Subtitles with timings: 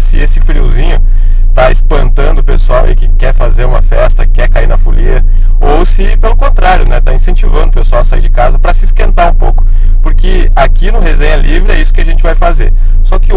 [0.00, 1.02] se esse friozinho
[1.54, 5.24] tá espantando o pessoal aí que quer fazer uma festa, quer cair na folia,
[5.60, 8.84] ou se pelo contrário, né, tá incentivando o pessoal a sair de casa para se
[8.84, 9.66] esquentar um pouco.
[10.00, 12.72] Porque aqui no Resenha Livre é isso que a gente vai fazer.
[13.02, 13.31] Só que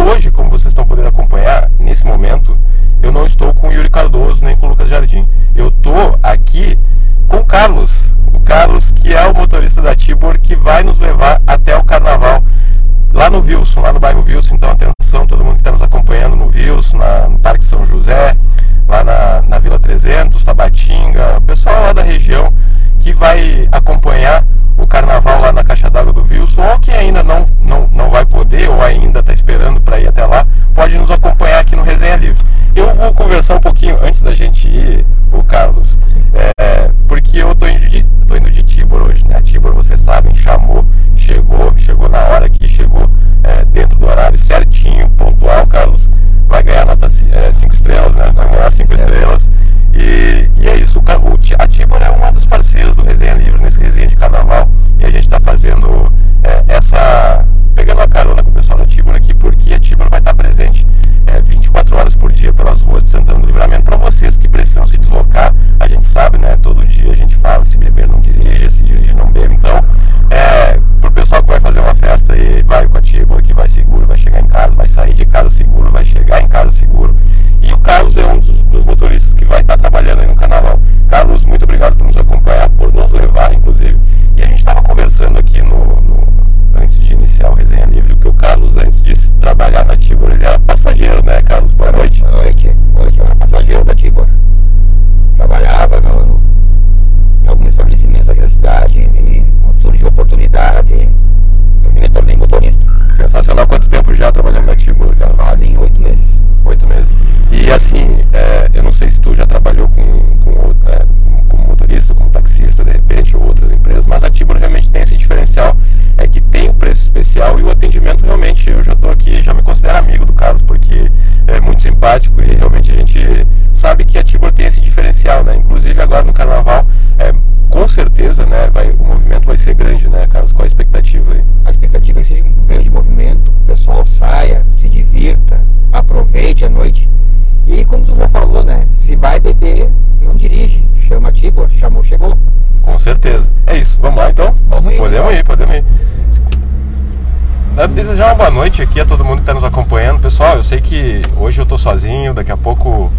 [148.05, 150.21] Desejar uma boa noite aqui a todo mundo que está nos acompanhando.
[150.21, 153.11] Pessoal, eu sei que hoje eu estou sozinho, daqui a pouco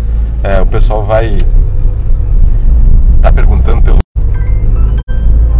[0.44, 1.36] é, o pessoal vai
[3.20, 3.98] tá perguntando pelo.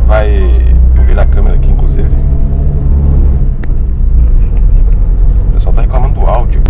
[0.06, 0.30] Vai
[1.04, 2.08] virar a câmera aqui, inclusive.
[5.48, 6.62] O pessoal tá reclamando do áudio.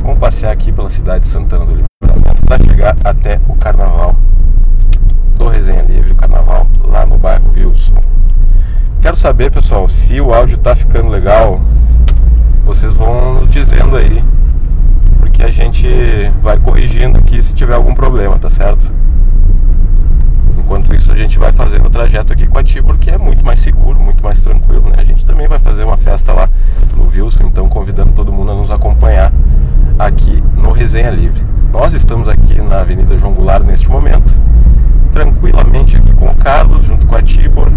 [0.00, 4.16] Vamos passear aqui pela cidade de Santana do Livramento para chegar até o carnaval
[5.36, 8.13] do Resenha Livre, o carnaval lá no bairro Wilson.
[9.04, 11.60] Quero saber, pessoal, se o áudio tá ficando legal,
[12.64, 14.24] vocês vão nos dizendo aí,
[15.18, 15.86] porque a gente
[16.40, 18.90] vai corrigindo aqui se tiver algum problema, tá certo?
[20.56, 23.44] Enquanto isso, a gente vai fazendo o trajeto aqui com a Tibor, que é muito
[23.44, 24.96] mais seguro, muito mais tranquilo, né?
[24.96, 26.48] A gente também vai fazer uma festa lá
[26.96, 29.30] no Wilson, então convidando todo mundo a nos acompanhar
[29.98, 31.44] aqui no Resenha Livre.
[31.70, 34.32] Nós estamos aqui na Avenida João Goulart neste momento,
[35.12, 37.70] tranquilamente aqui com o Carlos, junto com a Tibor.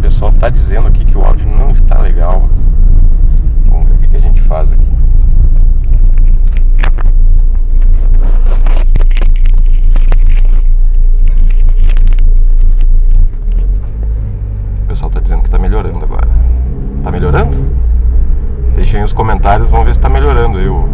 [0.00, 2.48] O pessoal está dizendo aqui que o áudio não está legal.
[3.66, 4.88] Vamos ver o que, que a gente faz aqui.
[14.82, 16.28] O pessoal está dizendo que está melhorando agora.
[17.04, 17.58] Tá melhorando?
[18.74, 20.88] Deixem aí os comentários, vamos ver se está melhorando aí o,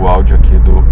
[0.00, 0.82] o áudio aqui do.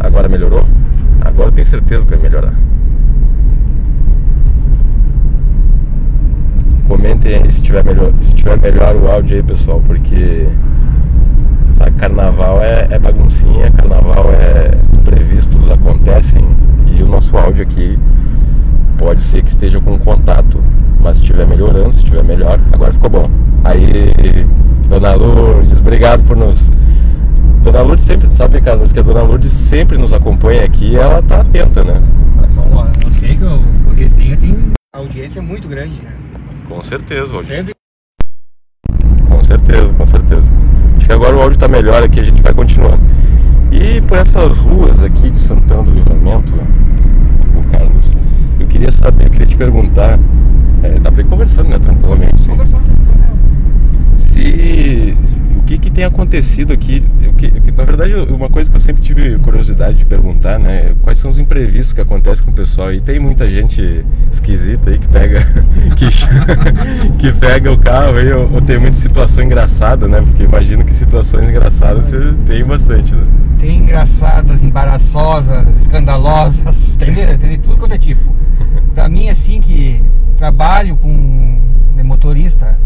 [0.00, 0.64] Agora melhorou?
[1.20, 2.54] Agora eu tenho certeza que vai melhorar.
[6.88, 10.46] Comentem aí se tiver melhor, se tiver melhor o áudio aí, pessoal, porque
[11.72, 16.44] sabe, carnaval é, é baguncinha, carnaval é imprevistos acontecem
[16.86, 17.98] e o nosso áudio aqui
[18.96, 20.62] pode ser que esteja com contato,
[21.00, 23.30] mas se estiver melhorando, se estiver melhor, agora ficou bom.
[23.64, 24.46] Aí,
[24.88, 26.70] Dona Lourdes, obrigado por nos.
[27.66, 31.20] Dona Lourdes sempre, sabe, Carlos, que a Dona Lourdes sempre nos acompanha aqui e ela
[31.20, 32.00] tá atenta, né?
[33.04, 33.56] Eu sei que o,
[33.90, 36.12] o resenha tem audiência muito grande, né?
[36.68, 37.48] Com certeza, hoje.
[37.48, 37.72] Sempre
[39.28, 40.54] Com certeza, com certeza.
[40.96, 43.02] Acho que agora o áudio tá melhor aqui, a gente vai continuando.
[43.72, 48.16] E por essas ruas aqui de Santana do Livramento, o Carlos,
[48.60, 50.20] eu queria saber, eu queria te perguntar,
[50.84, 52.48] é, dá pra ir conversando, né, tranquilamente.
[52.48, 52.86] Conversando.
[54.16, 55.18] Se,
[55.55, 57.02] o que, que tem acontecido aqui?
[57.28, 60.94] O que, na verdade, uma coisa que eu sempre tive curiosidade de perguntar, né?
[61.02, 62.92] Quais são os imprevistos que acontecem com o pessoal?
[62.92, 65.40] E tem muita gente esquisita aí que pega
[65.96, 66.06] que,
[67.18, 70.20] que pega o carro aí, ou, ou tem muita situação engraçada, né?
[70.22, 73.26] Porque imagino que situações engraçadas você tem bastante, né?
[73.58, 78.32] Tem engraçadas, embaraçosas, escandalosas, tem, de- tem de tudo quanto é tipo.
[78.94, 80.02] Pra mim, assim, que
[80.38, 81.56] trabalho com
[82.04, 82.78] motorista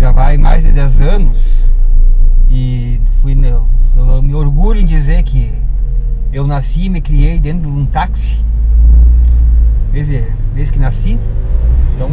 [0.00, 1.74] já vai mais de 10 anos
[2.50, 3.58] e fui, né,
[3.96, 5.52] eu me orgulho em dizer que
[6.32, 8.44] eu nasci e me criei dentro de um táxi
[9.92, 10.24] desde,
[10.54, 11.18] desde que nasci.
[11.94, 12.10] Então,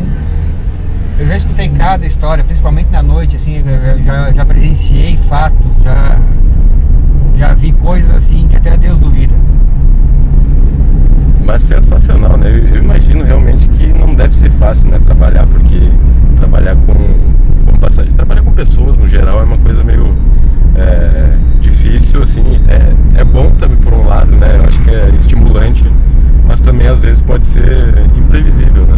[1.19, 3.63] eu já escutei cada história, principalmente na noite, assim,
[4.03, 6.19] já, já presenciei fatos, já,
[7.37, 9.35] já vi coisas assim que até Deus duvida.
[11.45, 12.49] Mas sensacional, né?
[12.49, 14.99] Eu, eu imagino realmente que não deve ser fácil, né?
[14.99, 15.79] Trabalhar, porque
[16.35, 16.93] trabalhar com,
[17.65, 20.15] com passagem, trabalhar com pessoas no geral é uma coisa meio
[20.75, 22.43] é, difícil, assim.
[22.67, 24.57] É, é bom também por um lado, né?
[24.57, 25.85] Eu acho que é estimulante,
[26.47, 28.97] mas também às vezes pode ser imprevisível, né?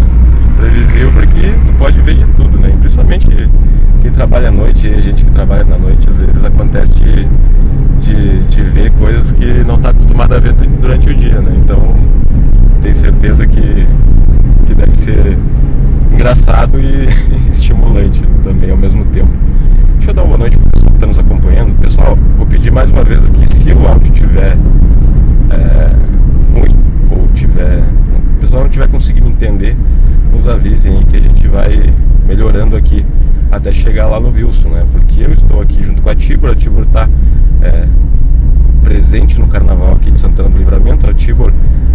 [0.53, 2.69] Imprevisível porque tu pode ver de tudo, né?
[2.73, 3.27] E principalmente
[4.01, 7.27] quem trabalha à noite, e gente que trabalha na noite, às vezes acontece de,
[8.01, 11.51] de, de ver coisas que não está acostumado a ver du- durante o dia, né?
[11.63, 11.95] Então
[12.81, 13.87] tenho certeza que,
[14.65, 15.37] que deve ser
[16.11, 17.07] engraçado e
[17.51, 19.31] estimulante também ao mesmo tempo.
[19.95, 21.79] Deixa eu dar uma boa noite para o pessoal que está nos acompanhando.
[21.79, 24.57] Pessoal, vou pedir mais uma vez aqui, se o áudio tiver
[25.49, 26.75] é, ruim
[27.11, 27.83] ou tiver.
[28.35, 29.75] O pessoal não tiver conseguindo entender,
[30.31, 31.93] nos avisem que a gente vai
[32.27, 33.05] melhorando aqui
[33.51, 34.85] até chegar lá no Wilson, né?
[34.91, 37.09] Porque eu estou aqui junto com a Tibor, a Tibor está
[38.83, 41.09] presente no carnaval aqui de Santana do Livramento.
[41.09, 41.51] A Tibor,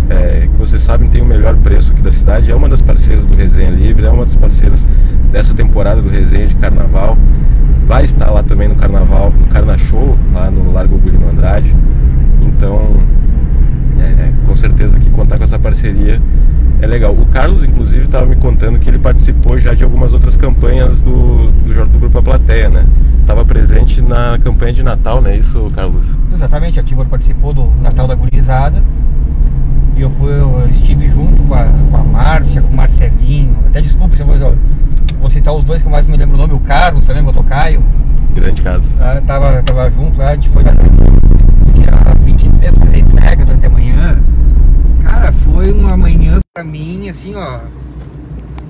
[0.08, 3.26] é, que vocês sabem, tem o melhor preço aqui da cidade, é uma das parceiras
[3.26, 4.86] do Resenha Livre, é uma das parceiras
[5.30, 7.16] dessa temporada do Resenha de Carnaval.
[7.86, 11.74] Vai estar lá também no Carnaval, no Carna Show, lá no Largo Gulino Andrade.
[12.40, 12.96] Então,
[13.98, 16.20] é, com certeza que contar com essa parceria
[16.82, 17.12] é legal.
[17.14, 21.52] O Carlos, inclusive, estava me contando que ele participou já de algumas outras campanhas do,
[21.52, 22.84] do, do Grupo A Plateia, né?
[23.20, 26.18] Estava presente na campanha de Natal, não é isso, Carlos?
[26.34, 28.82] Exatamente, a Tibor participou do Natal da Gurizada.
[29.96, 33.56] E eu, fui, eu estive junto com a, com a Márcia, com o Marcelinho.
[33.68, 34.56] Até desculpa se eu vou,
[35.20, 37.80] vou citar os dois que eu mais me lembro o nome, o Carlos também, Botocaio.
[38.34, 39.00] Grande Carlos.
[39.00, 41.90] Ah, tava, tava junto lá, a gente foi lá no dia
[42.24, 44.18] 23 fazer entrega durante a manhã.
[45.02, 47.60] Cara, foi uma manhã pra mim, assim, ó.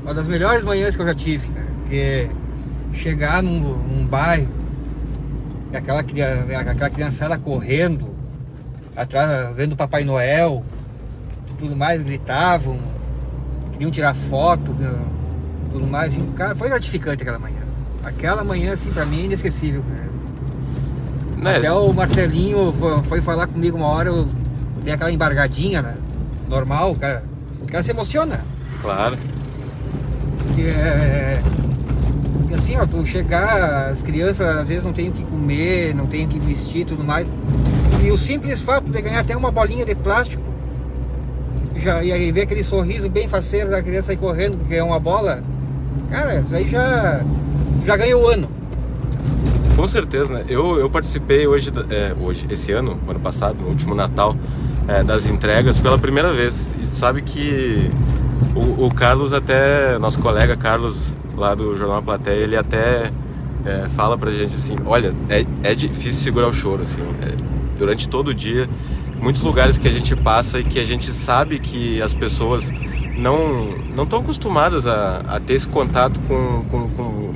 [0.02, 1.66] Uma das melhores manhãs que eu já tive, cara.
[1.80, 2.28] Porque
[2.92, 4.48] chegar num, num bairro
[5.72, 8.14] e aquela, aquela criançada correndo
[8.94, 10.62] atrás, vendo o Papai Noel,
[11.58, 12.78] tudo mais, gritavam,
[13.72, 14.92] queriam tirar foto, né,
[15.70, 16.12] tudo mais.
[16.12, 17.62] Assim, cara, foi gratificante aquela manhã.
[18.04, 20.12] Aquela manhã, assim, pra mim é inesquecível, cara.
[21.42, 21.56] Né?
[21.56, 22.74] Até o Marcelinho
[23.08, 24.28] foi falar comigo uma hora, eu
[24.84, 25.96] dei aquela embargadinha, né?
[26.48, 27.24] Normal, cara.
[27.60, 28.44] O cara se emociona.
[28.80, 29.16] Claro.
[30.38, 31.40] Porque é.
[32.40, 36.06] porque assim, ó, tu chegar, as crianças às vezes não têm o que comer, não
[36.06, 37.32] têm o que vestir e tudo mais.
[38.02, 40.42] E o simples fato de ganhar até uma bolinha de plástico,
[41.76, 44.98] já, e aí ver aquele sorriso bem faceiro da criança aí correndo, porque é uma
[44.98, 45.42] bola,
[46.10, 47.20] cara, isso aí já,
[47.84, 48.48] já ganhou o ano.
[49.76, 50.44] Com certeza, né?
[50.48, 54.36] Eu, eu participei hoje, é, hoje, esse ano, ano passado, no último Natal,
[54.88, 56.70] é, das entregas pela primeira vez.
[56.80, 57.90] E sabe que
[58.54, 63.10] o, o Carlos até, nosso colega Carlos lá do Jornal Plateia, ele até
[63.64, 67.34] é, fala pra gente assim, olha, é, é difícil segurar o choro, assim, é,
[67.78, 68.68] durante todo o dia,
[69.20, 72.72] muitos lugares que a gente passa e que a gente sabe que as pessoas
[73.16, 77.34] não não estão acostumadas a, a ter esse contato com, com, com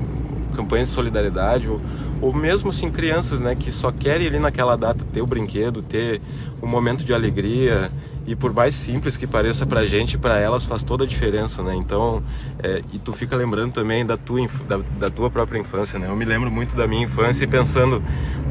[0.54, 1.80] campanhas de solidariedade ou,
[2.20, 6.20] ou mesmo assim crianças né que só querem ali naquela data ter o brinquedo ter
[6.62, 7.90] um momento de alegria.
[8.28, 11.76] E por mais simples que pareça pra gente para elas faz toda a diferença né?
[11.76, 12.20] Então
[12.60, 16.08] é, e tu fica lembrando também da tua da, da tua própria infância né?
[16.08, 18.02] Eu me lembro muito da minha infância e pensando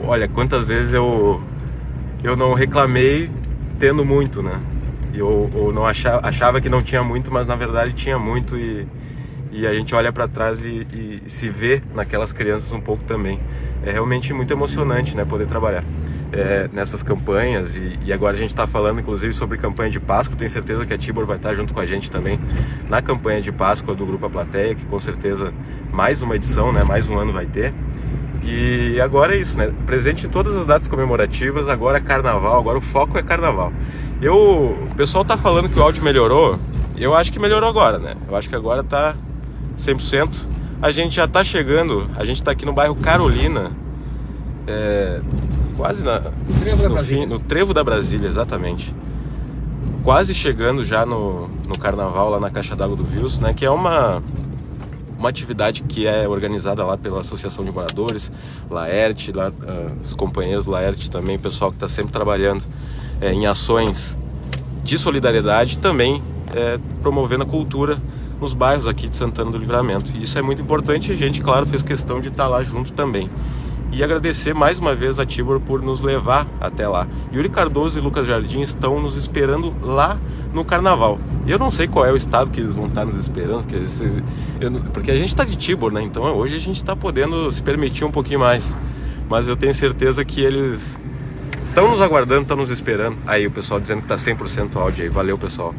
[0.06, 1.44] olha quantas vezes eu
[2.24, 3.30] eu não reclamei
[3.80, 4.60] tendo muito, né?
[5.14, 8.88] Eu, ou não achava, achava que não tinha muito, mas na verdade tinha muito e,
[9.56, 13.40] e a gente olha para trás e, e se vê naquelas crianças um pouco também.
[13.86, 15.24] É realmente muito emocionante, né?
[15.24, 15.84] Poder trabalhar
[16.34, 20.36] é, nessas campanhas e, e agora a gente está falando inclusive sobre campanha de Páscoa.
[20.36, 22.38] Tenho certeza que a Tibor vai estar junto com a gente também
[22.90, 25.54] na campanha de Páscoa do Grupo A Plateia, que com certeza
[25.92, 26.84] mais uma edição, né?
[26.84, 27.74] Mais um ano vai ter.
[28.44, 29.72] E agora é isso, né?
[29.86, 33.72] Presente em todas as datas comemorativas, agora é carnaval, agora o foco é carnaval.
[34.22, 36.60] Eu, o pessoal tá falando que o áudio melhorou.
[36.98, 38.16] eu acho que melhorou agora, né?
[38.28, 39.16] Eu acho que agora tá
[39.78, 40.48] 100%.
[40.82, 43.72] A gente já tá chegando, a gente tá aqui no bairro Carolina,
[44.68, 45.22] é,
[45.78, 46.22] quase na,
[46.62, 48.94] Trevo no, fim, no Trevo da Brasília, exatamente.
[50.04, 53.54] Quase chegando já no, no carnaval lá na Caixa d'Água do Vils, né?
[53.54, 54.22] Que é uma,
[55.18, 58.32] uma atividade que é organizada lá pela Associação de Moradores,
[58.70, 62.64] Laerte, lá, ah, os companheiros Laerte também, o pessoal que está sempre trabalhando
[63.20, 64.18] é, em ações
[64.84, 66.22] de solidariedade, também
[66.54, 67.98] é, promovendo a cultura
[68.40, 70.12] nos bairros aqui de Santana do Livramento.
[70.16, 73.30] E isso é muito importante a gente, claro, fez questão de estar lá junto também.
[73.92, 77.08] E agradecer mais uma vez a Tibor por nos levar até lá.
[77.34, 80.18] Yuri Cardoso e Lucas Jardim estão nos esperando lá
[80.54, 81.18] no carnaval.
[81.48, 83.66] Eu não sei qual é o estado que eles vão estar nos esperando,
[84.92, 86.02] porque a gente está de Tibor, né?
[86.02, 88.76] Então hoje a gente está podendo se permitir um pouquinho mais.
[89.30, 91.00] Mas eu tenho certeza que eles
[91.70, 93.18] estão nos aguardando, estão nos esperando.
[93.26, 95.10] Aí o pessoal dizendo que tá 100% áudio aí.
[95.10, 95.74] Valeu, pessoal.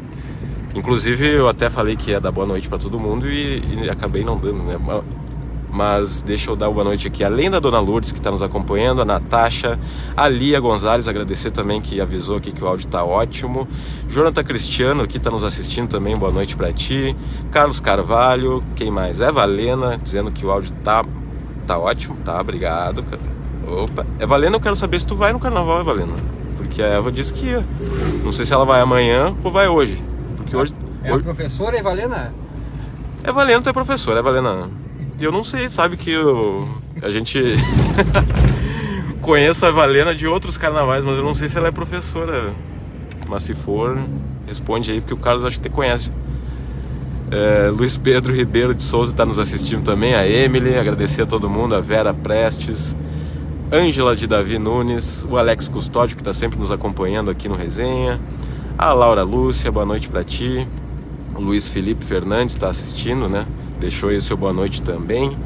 [0.77, 4.23] Inclusive eu até falei que ia dar boa noite para todo mundo e, e acabei
[4.23, 4.77] não dando, né?
[4.77, 5.03] Ma-
[5.71, 9.01] Mas deixa eu dar boa noite aqui, além da Dona Lourdes que está nos acompanhando,
[9.01, 9.77] a Natasha,
[10.15, 13.67] a Lia Gonzalez, agradecer também que avisou aqui que o áudio tá ótimo.
[14.09, 17.15] Jonathan Cristiano aqui está nos assistindo também, boa noite para ti.
[17.51, 19.19] Carlos Carvalho, quem mais?
[19.19, 21.03] Eva Lena, dizendo que o áudio tá,
[21.65, 23.03] tá ótimo, tá, obrigado.
[23.67, 26.13] Opa, Eva Lena, eu quero saber se tu vai no carnaval, Eva Lena.
[26.55, 27.65] Porque a Eva disse que ia.
[28.23, 30.01] Não sei se ela vai amanhã ou vai hoje.
[30.47, 30.73] Porque hoje.
[31.03, 31.23] É hoje...
[31.23, 32.33] professora Evalena?
[33.23, 34.69] É Valena, tu é professora, é Valena.
[35.19, 36.67] E eu não sei, sabe que eu,
[37.01, 37.41] a gente
[39.21, 42.53] conheço a Valena de outros carnavais, mas eu não sei se ela é professora.
[43.27, 43.97] Mas se for,
[44.47, 46.11] responde aí, porque o Carlos acho que te conhece.
[47.29, 51.49] É, Luiz Pedro Ribeiro de Souza está nos assistindo também, a Emily, agradecer a todo
[51.49, 52.95] mundo, a Vera Prestes,
[53.69, 58.21] Ângela de Davi Nunes, o Alex Custódio, que está sempre nos acompanhando aqui no Resenha,
[58.77, 60.67] a Laura Lúcia, boa noite para ti,
[61.35, 63.45] o Luiz Felipe Fernandes está assistindo, né?
[63.79, 65.37] Deixou aí o seu boa noite também.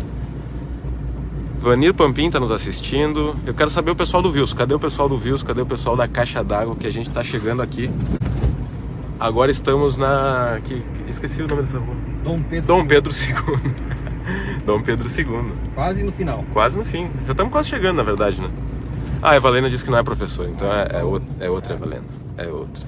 [1.60, 3.36] Vanir Pampim está nos assistindo.
[3.46, 4.52] Eu quero saber o pessoal do Vils.
[4.52, 5.44] Cadê o pessoal do Vils?
[5.44, 7.92] Cadê o pessoal da Caixa d'Água que a gente está chegando aqui?
[9.20, 10.60] Agora estamos na.
[10.64, 10.84] Que...
[11.08, 11.94] Esqueci o nome dessa rua.
[12.24, 12.68] Dom Pedro.
[12.68, 12.88] Dom II.
[12.88, 13.74] Pedro II.
[14.66, 15.52] Dom Pedro II.
[15.76, 16.44] Quase no final.
[16.52, 17.10] Quase no fim.
[17.26, 18.50] Já estamos quase chegando, na verdade, né?
[19.22, 22.04] Ah, a Evalena disse que não é professora, então é, é, o- é outra Evalena.
[22.38, 22.84] É outra.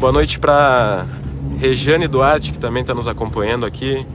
[0.00, 1.04] Boa noite para
[1.58, 4.06] Rejane Duarte, que também está nos acompanhando aqui.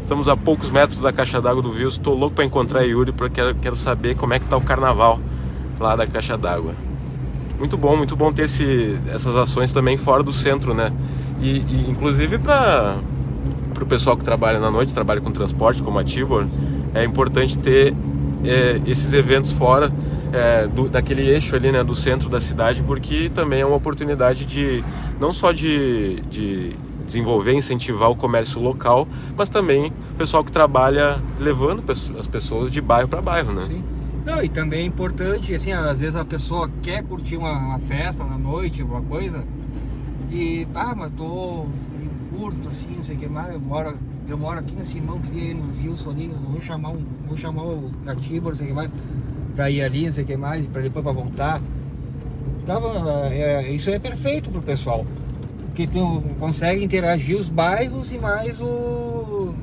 [0.00, 1.92] Estamos a poucos metros da caixa d'água do Vils.
[1.92, 5.20] Estou louco para encontrar a Yuri, porque quero, saber como é que tá o carnaval
[5.78, 6.74] lá da caixa d'água.
[7.58, 10.90] Muito bom, muito bom ter esse, essas ações também fora do centro, né?
[11.42, 12.96] E, e, inclusive para
[13.82, 16.46] o pessoal que trabalha na noite, trabalha com transporte, como a Tibor,
[16.94, 17.94] é importante ter
[18.46, 19.92] é, esses eventos fora
[20.34, 24.44] é, do- daquele eixo ali, né, do centro da cidade, porque também é uma oportunidade
[24.44, 24.82] de
[25.20, 26.72] não só de, de
[27.06, 31.82] desenvolver, incentivar o comércio local, mas também o pessoal que trabalha levando
[32.18, 33.64] as pessoas de bairro para bairro, né?
[33.68, 33.84] Sim.
[34.26, 38.24] Não, e também é importante, assim, às vezes a pessoa quer curtir uma, uma festa
[38.24, 39.44] na noite, alguma coisa,
[40.32, 41.66] e, ah, mas tô
[42.34, 43.94] curto, assim, não sei o que mais, eu moro,
[44.26, 47.64] eu moro aqui na Simão, queria ir no Wilson ali, vou chamar um, vou chamar
[47.64, 48.90] o Nativo, não sei o que mais,
[49.54, 51.60] pra ir ali, não sei o que mais, pra depois pra voltar.
[52.66, 55.04] Tava, é, isso é perfeito pro pessoal,
[55.66, 59.54] porque tu consegue interagir os bairros e mais o...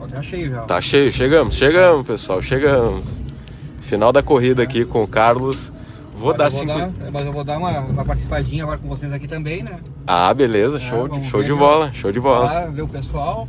[0.00, 0.62] Ó, tá cheio já.
[0.62, 3.20] Tá cheio, chegamos, chegamos, pessoal, chegamos.
[3.80, 5.72] Final da corrida aqui com o Carlos.
[6.16, 6.66] Vou dar cinco.
[6.72, 9.80] dar- mas eu vou dar uma, uma participadinha agora com vocês aqui também, né?
[10.06, 12.44] Ah, beleza, show, de, vamos show ver de bola, show de bola.
[12.44, 13.48] Lá, ver o pessoal.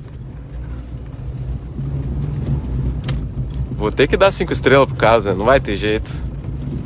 [3.82, 5.34] Vou ter que dar cinco estrelas pro Carlos, né?
[5.34, 6.12] Não vai ter jeito.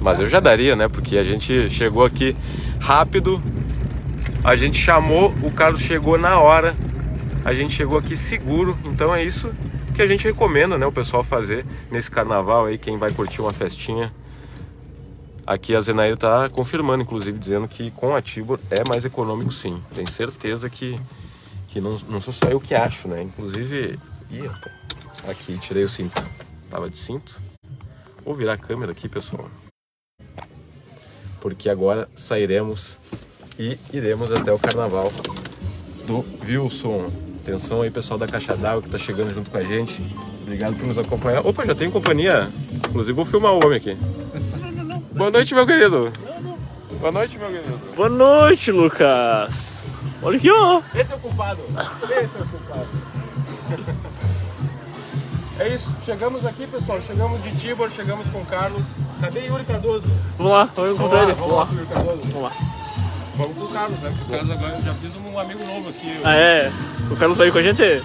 [0.02, 0.88] Mas eu já daria, né?
[0.88, 2.34] Porque a gente chegou aqui
[2.80, 3.44] rápido.
[4.42, 6.74] A gente chamou, o Carlos chegou na hora.
[7.44, 8.78] A gente chegou aqui seguro.
[8.86, 9.52] Então é isso
[9.94, 10.86] que a gente recomenda, né?
[10.86, 14.10] O pessoal fazer nesse carnaval aí, quem vai curtir uma festinha.
[15.46, 19.84] Aqui a Zenair tá confirmando, inclusive, dizendo que com a Tibor é mais econômico sim.
[19.94, 20.98] Tenho certeza que,
[21.68, 23.22] que não, não sou só eu que acho, né?
[23.22, 24.00] Inclusive.
[24.32, 24.50] Ih.
[25.28, 26.45] Aqui, tirei o cinto.
[26.76, 27.42] Tava de cinto.
[28.26, 29.50] Vou virar a câmera aqui, pessoal.
[31.40, 33.00] Porque agora sairemos
[33.58, 35.10] e iremos até o carnaval
[36.06, 37.10] do Wilson.
[37.42, 40.06] Atenção aí, pessoal da Caixa d'Água que tá chegando junto com a gente.
[40.42, 41.48] Obrigado por nos acompanhar.
[41.48, 42.52] Opa, já tem companhia.
[42.90, 43.98] Inclusive, vou filmar o homem aqui.
[45.14, 46.12] Boa noite, meu querido.
[47.00, 47.96] Boa noite, meu querido.
[47.96, 49.86] Boa noite, Lucas.
[50.22, 50.82] Olha aqui, ó.
[50.94, 51.62] Esse é o culpado.
[52.22, 52.88] Esse é o culpado.
[55.60, 55.90] É isso.
[56.06, 57.00] Chegamos aqui, pessoal.
[57.02, 58.88] Chegamos de Tibor, chegamos com o Carlos.
[59.22, 60.08] Cadê Yuri Cardoso?
[60.38, 61.34] Vamos lá, vamos encontrar ele.
[61.34, 62.22] Vamos lá, Yuri Cardoso.
[62.24, 62.52] Vamos lá.
[63.38, 64.14] Vamos com o Carlos, né?
[64.18, 66.20] Porque o Carlos agora já fiz um amigo novo aqui.
[66.24, 66.72] Ah, é?
[67.10, 68.04] O Carlos vai ir com a gente?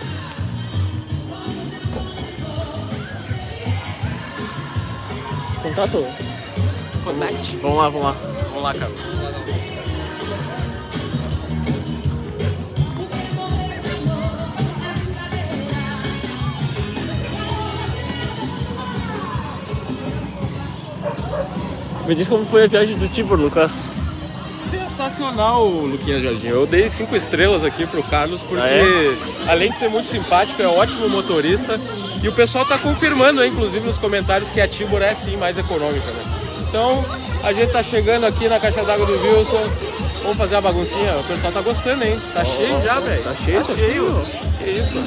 [5.62, 6.04] Contato?
[7.04, 7.56] Connect.
[7.56, 8.16] Vamos lá, vamos lá.
[8.48, 9.79] Vamos lá, Carlos.
[22.10, 23.92] Me diz como foi a viagem do Tibor, Lucas.
[24.68, 26.48] Sensacional, Luquinhas Jardim.
[26.48, 29.16] Eu dei cinco estrelas aqui pro Carlos porque, Ah, é?
[29.48, 31.80] além de ser muito simpático, é ótimo motorista.
[32.20, 36.10] E o pessoal tá confirmando, inclusive, nos comentários que a Tibor é sim mais econômica,
[36.10, 36.24] né?
[36.68, 37.04] Então,
[37.44, 39.62] a gente tá chegando aqui na caixa d'água do Wilson.
[40.22, 41.16] Vamos fazer a baguncinha?
[41.16, 42.20] O pessoal tá gostando, hein?
[42.34, 43.22] Tá cheio já, velho.
[43.22, 44.22] tá cheio, tá cheio.
[44.58, 44.98] Que isso?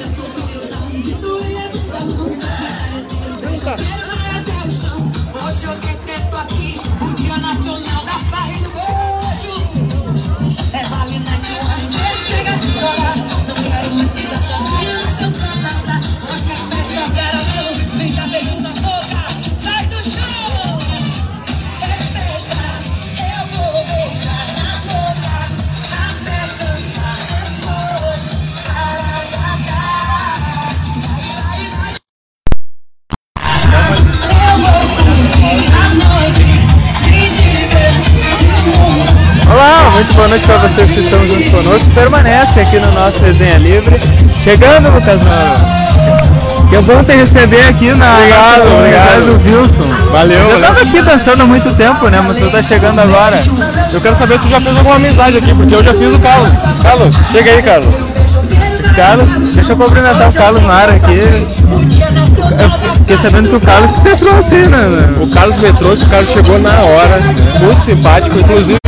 [3.42, 3.94] Eu
[12.24, 13.16] chega de chorar.
[13.16, 16.00] Não quero mais ficar sozinha no seu canadá.
[16.32, 17.43] Hoje é festa geração,
[39.94, 41.90] muito boa noite para vocês que estão junto conosco.
[41.94, 44.00] Permanece aqui no nosso Resenha Livre.
[44.42, 45.84] Chegando, Lucas Nova.
[46.68, 49.38] Que é bom te receber aqui na Obrigado, na obrigado.
[49.38, 49.84] do Wilson.
[50.10, 50.60] Valeu, Você valeu.
[50.60, 52.20] tava aqui dançando há muito tempo, né?
[52.26, 53.36] Mas você tá chegando agora.
[53.92, 56.50] Eu quero saber se já fez alguma amizade aqui, porque eu já fiz o Carlos.
[56.82, 57.94] Carlos, chega aí, Carlos.
[58.96, 61.20] Carlos, deixa eu cumprimentar o Carlos Mara aqui.
[61.20, 65.14] Eu fiquei sabendo que o Carlos que te trouxe, né?
[65.20, 67.20] O Carlos me trouxe, o Carlos chegou na hora,
[67.60, 68.78] muito simpático, inclusive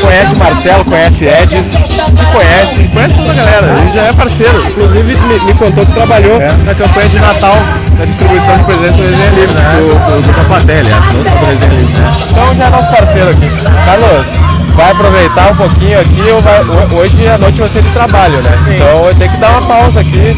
[0.00, 5.16] conhece Marcelo, conhece Edis, te conhece, conhece toda a galera, ele já é parceiro, inclusive
[5.26, 7.56] me, me contou que trabalhou na campanha de Natal,
[7.98, 9.72] na distribuição de presentes do Resenha Livre, né?
[9.76, 12.12] Do, do Capatelli, acho, não só do Resenha Livre, né?
[12.30, 13.50] Então já é nosso parceiro aqui.
[13.84, 14.26] Carlos,
[14.74, 18.58] vai aproveitar um pouquinho aqui, vai- ho- hoje a noite vai ser de trabalho, né?
[18.74, 20.36] Então eu tenho que dar uma pausa aqui,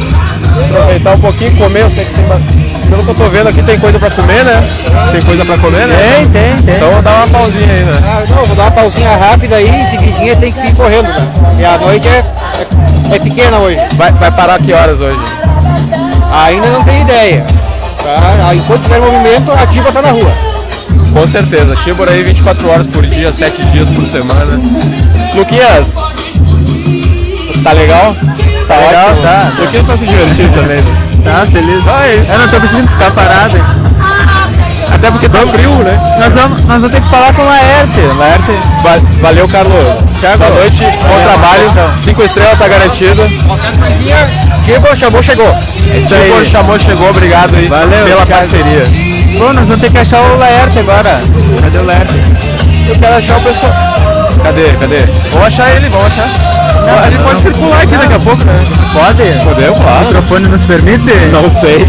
[0.71, 2.41] aproveitar um pouquinho, comer, eu sei que tem ba-
[2.85, 4.65] pelo que eu tô vendo aqui tem coisa pra comer, né?
[5.13, 5.97] Tem coisa pra comer, né?
[5.97, 6.77] Tem, tem, tem.
[6.77, 7.93] Então dá uma pausinha aí, né?
[8.03, 11.09] Ah, não, vou dar uma pausinha rápida aí, em seguidinha tem que seguir correndo.
[11.09, 11.57] Né?
[11.59, 12.25] E a noite é,
[13.13, 13.81] é, é pequena hoje.
[13.95, 15.19] Vai, vai parar que horas hoje?
[16.33, 17.45] Ainda não tem ideia.
[18.03, 18.55] Tá?
[18.55, 20.33] Enquanto tiver movimento, a Tiba tá na rua.
[21.13, 21.77] Com certeza.
[21.77, 24.61] Tibor aí 24 horas por dia, 7 dias por semana.
[25.35, 25.95] Luquinhas,
[27.63, 28.15] tá legal?
[28.67, 29.23] Tá legal, ótimo.
[29.23, 29.53] tá.
[29.59, 31.14] Luquinhas tá se divertindo também.
[31.25, 32.33] Tá é isso.
[32.33, 33.57] Eu não tô conseguindo ficar parado.
[33.57, 33.63] hein?
[34.93, 35.99] Até porque tá frio, né?
[36.21, 38.01] Nós vamos, nós vamos ter que falar com o Laerte.
[38.19, 38.53] Laerte.
[38.83, 39.75] Va- Valeu, Carlos.
[40.39, 41.93] Boa noite, bom trabalho.
[41.99, 43.23] Cinco estrelas tá garantido.
[44.65, 45.57] Tiba chamou, chegou.
[45.97, 46.45] Isso aí.
[46.47, 48.83] Chamou, chegou, obrigado aí Valeu, pela parceria.
[49.39, 51.21] Pô, nós vamos ter que achar o Laerte agora.
[51.63, 52.15] Cadê o Laerte?
[52.89, 53.73] Eu quero achar o pessoal.
[54.43, 54.69] Cadê?
[54.81, 55.01] Cadê?
[55.33, 56.29] Vamos achar ele, vamos achar.
[56.75, 58.65] A gente pode circular aqui daqui a pouco, né?
[58.93, 59.23] Pode?
[59.45, 60.07] Podemos, O claro.
[60.07, 61.15] microfone nos permite?
[61.33, 61.87] Não sei.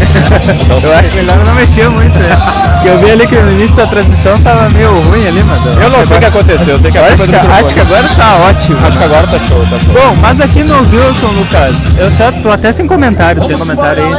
[0.68, 2.36] Não Eu acho melhor não mexer muito, né?
[2.74, 5.62] Porque eu vi ali que no início da transmissão tava meio ruim ali, mano.
[5.80, 8.08] Eu não sei o que aconteceu, eu sei que a acho, que, acho que agora
[8.16, 8.78] tá ótimo.
[8.86, 9.92] Acho que agora tá show, tá show.
[9.92, 14.12] Bom, mas aqui no Wilson, Lucas, eu até, tô até sem comentário, sem comentário aí.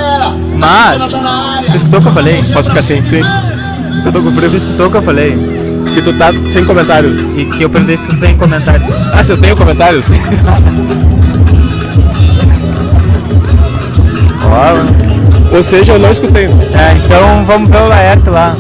[0.55, 1.11] Mas,
[1.65, 2.43] você escutou o que eu falei?
[2.53, 3.21] Posso ficar sem sim?
[4.05, 5.56] Eu tô escutou o que eu falei?
[5.93, 7.17] Que tu tá sem comentários.
[7.35, 8.87] E que eu perguntei se tu tem comentários.
[9.13, 10.05] Ah, se eu tenho comentários?
[14.45, 16.45] Ó, Ou seja, eu não escutei.
[16.45, 18.55] É, então vamos ver o Laerte lá.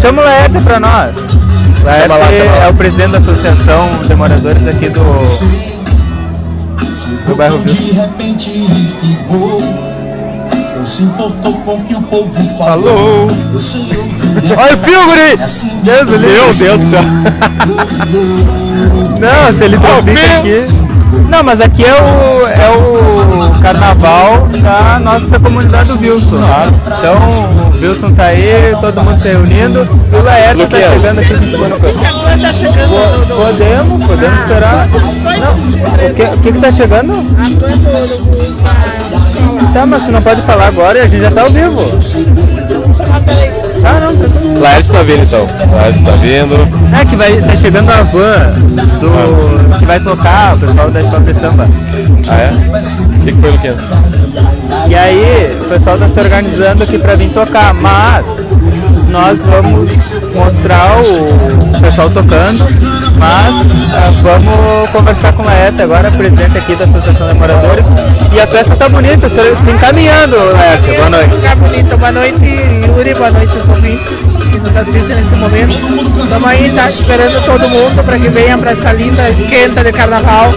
[0.00, 1.16] Chama o Laerte pra nós.
[1.84, 2.64] Laerte Chama lá, chama lá.
[2.64, 5.04] é o presidente da Associação de Moradores aqui do,
[7.26, 8.10] do bairro Wilson.
[10.84, 12.90] Não se importou com o que o povo falou.
[12.90, 13.30] Alô?
[13.54, 14.52] Eu sei ouvir.
[14.54, 15.42] Olha o fio, guri!
[15.42, 16.10] Assim, Deus.
[16.10, 16.20] Meu
[16.52, 17.02] Deus do céu.
[19.18, 20.40] Não, se ele fio.
[20.40, 20.66] aqui...
[21.30, 26.36] Não, mas aqui é o, é o carnaval da nossa comunidade do Wilson.
[26.98, 29.88] Então, o Wilson tá aí, todo mundo se reunindo.
[30.12, 34.86] E o Laerte tá chegando aqui com segundo Po- Podemos, podemos esperar.
[34.90, 37.24] Não, o que, o que que tá chegando?
[39.72, 41.80] Tá, mas você não pode falar agora e a gente já tá ao vivo.
[43.84, 44.60] Ah, não, tranquilo.
[44.60, 45.46] Laerte tá vindo então.
[45.72, 46.54] Laerte tá vindo.
[47.00, 48.52] É que vai, tá chegando a van
[49.00, 51.68] do, que vai tocar, o pessoal da escola de samba.
[52.28, 52.50] Ah, é?
[52.50, 53.76] O que, que foi, Luquinhas?
[54.88, 58.24] E aí, o pessoal tá se organizando aqui pra vir tocar, mas
[59.14, 59.90] nós vamos
[60.34, 62.66] mostrar o pessoal tocando,
[63.16, 63.54] mas
[63.94, 67.86] ah, vamos conversar com a Laeta agora, presidente aqui da Associação de Moradores.
[68.32, 70.92] E a festa tá bonita, se encaminhando, Laeta.
[70.94, 71.36] Boa noite.
[71.36, 71.96] Tá bonito.
[71.96, 72.42] Boa noite,
[72.88, 73.14] Yuri.
[73.14, 75.74] Boa noite, os ouvintes nos assistem nesse momento.
[76.24, 80.50] Estamos aí, tá esperando todo mundo para que venha para essa linda esquenta de carnaval,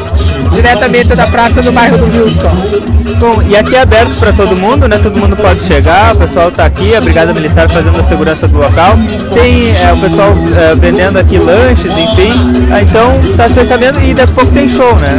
[0.52, 2.88] diretamente da praça do bairro do Wilson.
[3.20, 5.00] Bom, e aqui é aberto para todo mundo, né?
[5.00, 8.58] Todo mundo pode chegar, o pessoal tá aqui, a Brigada Militar fazendo a segurança do
[8.60, 8.96] local.
[9.34, 12.32] Tem é, o pessoal é, vendendo aqui lanches, enfim.
[12.72, 15.17] Ah, então tá se e daqui a pouco tem show, né?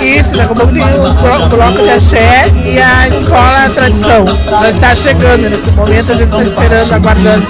[0.00, 4.24] Isso, daqui a pouco tem o blo- bloco de axé e a escola tradição.
[4.50, 7.46] Nós está chegando nesse momento, a gente está esperando, aguardando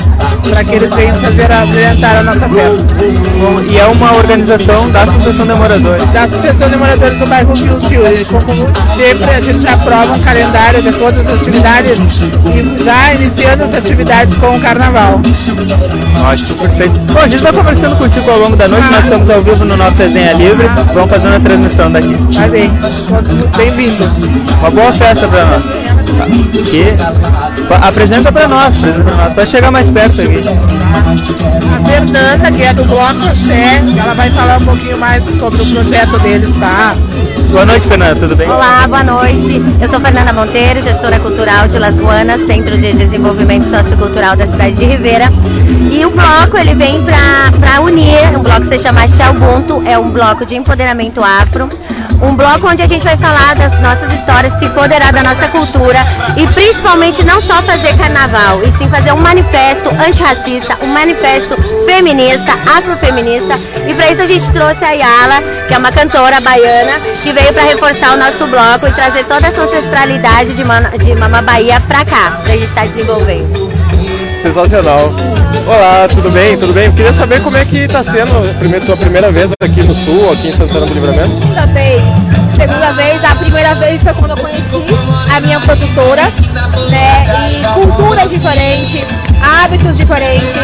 [0.49, 2.85] para que eles venham fazer apresentar a nossa festa.
[3.71, 6.05] E é uma organização da Associação de Moradores.
[6.13, 8.01] Da Associação de Moradores do Bairro Sil.
[8.31, 8.67] Como
[8.97, 11.99] sempre, a gente aprova um calendário de todas as atividades
[12.47, 15.21] e já iniciando as atividades com o carnaval.
[16.31, 16.99] Ótimo, perfeito.
[17.13, 19.77] Bom, a gente está conversando contigo ao longo da noite, nós estamos ao vivo no
[19.77, 22.17] nosso Resenha Livre, vamos fazendo a transmissão daqui.
[22.33, 24.09] Vai bem, todos bem-vindos.
[24.61, 26.00] Uma boa festa para nós.
[26.73, 26.95] E
[27.87, 30.43] apresenta para nós, apresenta para nós, pode chegar mais perto aqui.
[31.75, 35.67] A Fernanda, que é do Bloco Axé, ela vai falar um pouquinho mais sobre o
[35.67, 36.95] projeto deles, tá?
[37.51, 38.49] Boa noite, Fernanda, tudo bem?
[38.49, 39.61] Olá, boa noite.
[39.81, 44.77] Eu sou Fernanda Monteiro, gestora cultural de Las Juanas, Centro de Desenvolvimento Sociocultural da cidade
[44.77, 45.27] de Ribeira.
[45.91, 49.99] E o bloco ele vem para unir, um bloco que se chama Axé Ubuntu, é
[49.99, 51.69] um bloco de empoderamento afro.
[52.23, 55.99] Um bloco onde a gente vai falar das nossas histórias, se empoderar da nossa cultura
[56.37, 61.57] e principalmente não só fazer carnaval, e sim fazer um manifesto antirracista, um manifesto
[61.87, 63.55] feminista, afrofeminista.
[63.89, 67.53] E para isso a gente trouxe a Yala, que é uma cantora baiana, que veio
[67.55, 70.65] para reforçar o nosso bloco e trazer toda essa ancestralidade de,
[71.15, 73.70] Mama Bahia para cá, pra gente estar desenvolvendo.
[74.43, 75.15] Sensacional.
[75.67, 76.57] Olá, tudo bem?
[76.57, 76.91] Tudo bem?
[76.93, 80.33] Queria saber como é que está sendo a primeira, tua primeira vez aqui no Sul,
[80.33, 81.29] aqui em Santana do Livramento.
[81.29, 82.03] segunda vez.
[82.57, 84.65] Segunda vez, a primeira vez foi quando eu conheci
[85.35, 86.23] a minha produtora,
[86.91, 87.51] né?
[87.51, 89.07] E culturas diferentes,
[89.63, 90.57] hábitos diferentes,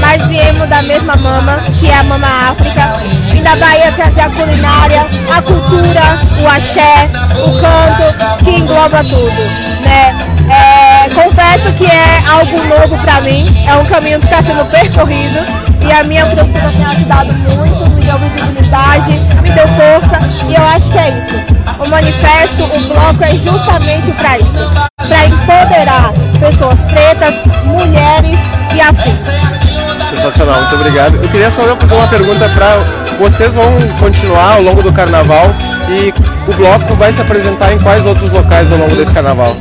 [0.00, 2.94] mas viemos da mesma mama, que é a Mama África.
[3.30, 9.42] Vim da Bahia trazer a culinária, a cultura, o axé, o canto, que engloba tudo,
[9.82, 10.33] né?
[10.50, 15.38] É, confesso que é algo novo para mim, é um caminho que está sendo percorrido
[15.86, 20.62] e a minha produtora tem ajudado muito, me deu visibilidade, me deu força e eu
[20.62, 21.54] acho que é isso.
[21.82, 28.38] O manifesto, o bloco é justamente para isso, para empoderar pessoas pretas, mulheres
[28.74, 29.64] e afins.
[30.10, 31.16] Sensacional, muito obrigado.
[31.16, 32.76] Eu queria só fazer uma pergunta para
[33.18, 35.44] vocês vão continuar ao longo do carnaval
[35.88, 36.12] e
[36.48, 39.56] o bloco vai se apresentar em quais outros locais ao longo desse carnaval?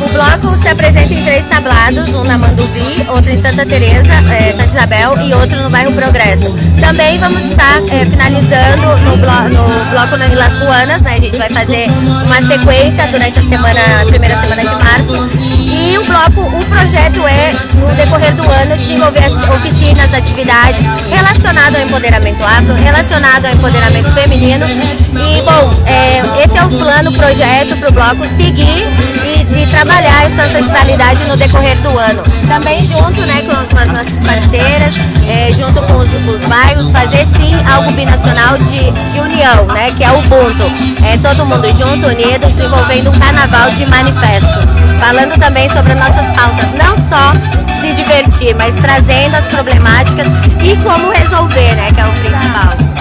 [0.00, 4.52] O bloco se apresenta em três tablados, um na Manduvi, outro em Santa Teresa, eh,
[4.52, 6.54] Santa Isabel e outro no bairro Progresso.
[6.80, 11.14] Também vamos estar eh, finalizando no, blo no bloco na Las Ruanas, né?
[11.16, 15.46] A gente vai fazer uma sequência durante a semana, a primeira semana de março.
[15.62, 21.74] E o bloco, o projeto é, no decorrer do ano, desenvolver as oficinas, atividades relacionadas
[21.74, 24.66] ao empoderamento afro, relacionado ao empoderamento feminino.
[24.66, 28.84] E, bom, eh, esse é o plano, projeto para o bloco seguir
[29.24, 32.22] e, e trabalhar essa ancestralidade no decorrer do ano.
[32.48, 34.96] Também junto né, com, com as nossas parceiras,
[35.28, 40.02] eh, junto com os, os bairros, fazer sim algo binacional de, de união, né, que
[40.02, 40.64] é o Ubuntu.
[41.04, 44.58] É todo mundo junto, unido, desenvolvendo um carnaval de manifesto.
[44.98, 47.32] Falando também sobre as nossas pautas, não só
[47.80, 50.26] se divertir, mas trazendo as problemáticas
[50.62, 52.96] e como resolver, né, que é o principal.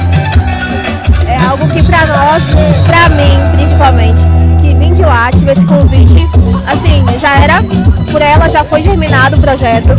[1.27, 2.43] É algo que pra nós,
[2.85, 4.34] pra mim principalmente,
[5.01, 6.27] lá, tive esse convite,
[6.67, 7.63] assim, já era,
[8.11, 9.89] por ela já foi germinado o projeto,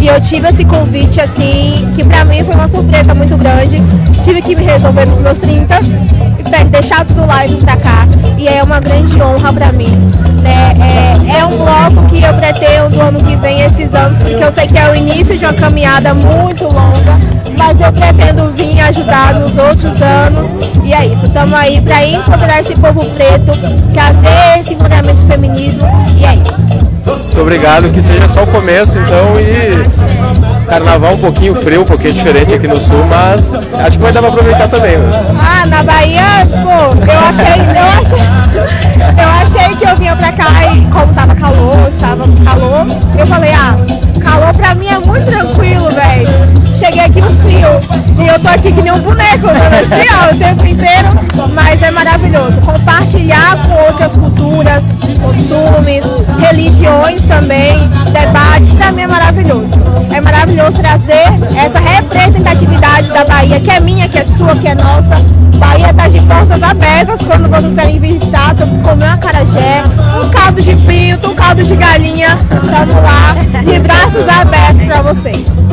[0.00, 3.76] e eu tive esse convite, assim, que pra mim foi uma surpresa muito grande,
[4.22, 8.06] tive que me resolver nos meus 30, e deixar tudo lá e vir pra cá,
[8.38, 10.10] e é uma grande honra pra mim,
[10.42, 14.52] né, é, é um bloco que eu pretendo ano que vem, esses anos, porque eu
[14.52, 17.18] sei que é o início de uma caminhada muito longa,
[17.58, 20.48] mas eu pretendo vir ajudar nos outros anos.
[20.84, 23.52] E é isso, estamos aí para empoderar esse povo preto,
[23.92, 25.88] trazer esse empoderamento feminismo.
[26.16, 26.66] E é isso.
[27.06, 32.12] Muito obrigado, que seja só o começo então e carnaval um pouquinho frio, um pouquinho
[32.12, 34.98] diferente aqui no sul, mas acho que vai dar pra aproveitar também.
[34.98, 35.24] Né?
[35.40, 40.74] Ah, na Bahia, pô, eu achei, eu achei, eu achei que eu vinha pra cá
[40.74, 43.76] e como tava calor, estava calor, eu falei, ah,
[44.20, 46.55] calor pra mim é muito tranquilo, velho.
[46.78, 47.80] Cheguei aqui no frio
[48.22, 51.08] e eu tô aqui que nem um boneco, andando assim, ó, o tempo inteiro,
[51.54, 52.60] mas é maravilhoso.
[52.60, 54.84] Compartilhar com outras culturas,
[55.20, 56.04] costumes,
[56.38, 59.72] religiões também, debates, pra mim é maravilhoso.
[60.14, 61.24] É maravilhoso trazer
[61.56, 65.16] essa representatividade da Bahia, que é minha, que é sua, que é nossa.
[65.56, 69.82] Bahia está de portas abertas quando vocês querem visitar, comer um acarajé,
[70.22, 72.38] um caldo de pinto, um caldo de galinha.
[72.50, 75.65] Vamos lá, de braços abertos para vocês.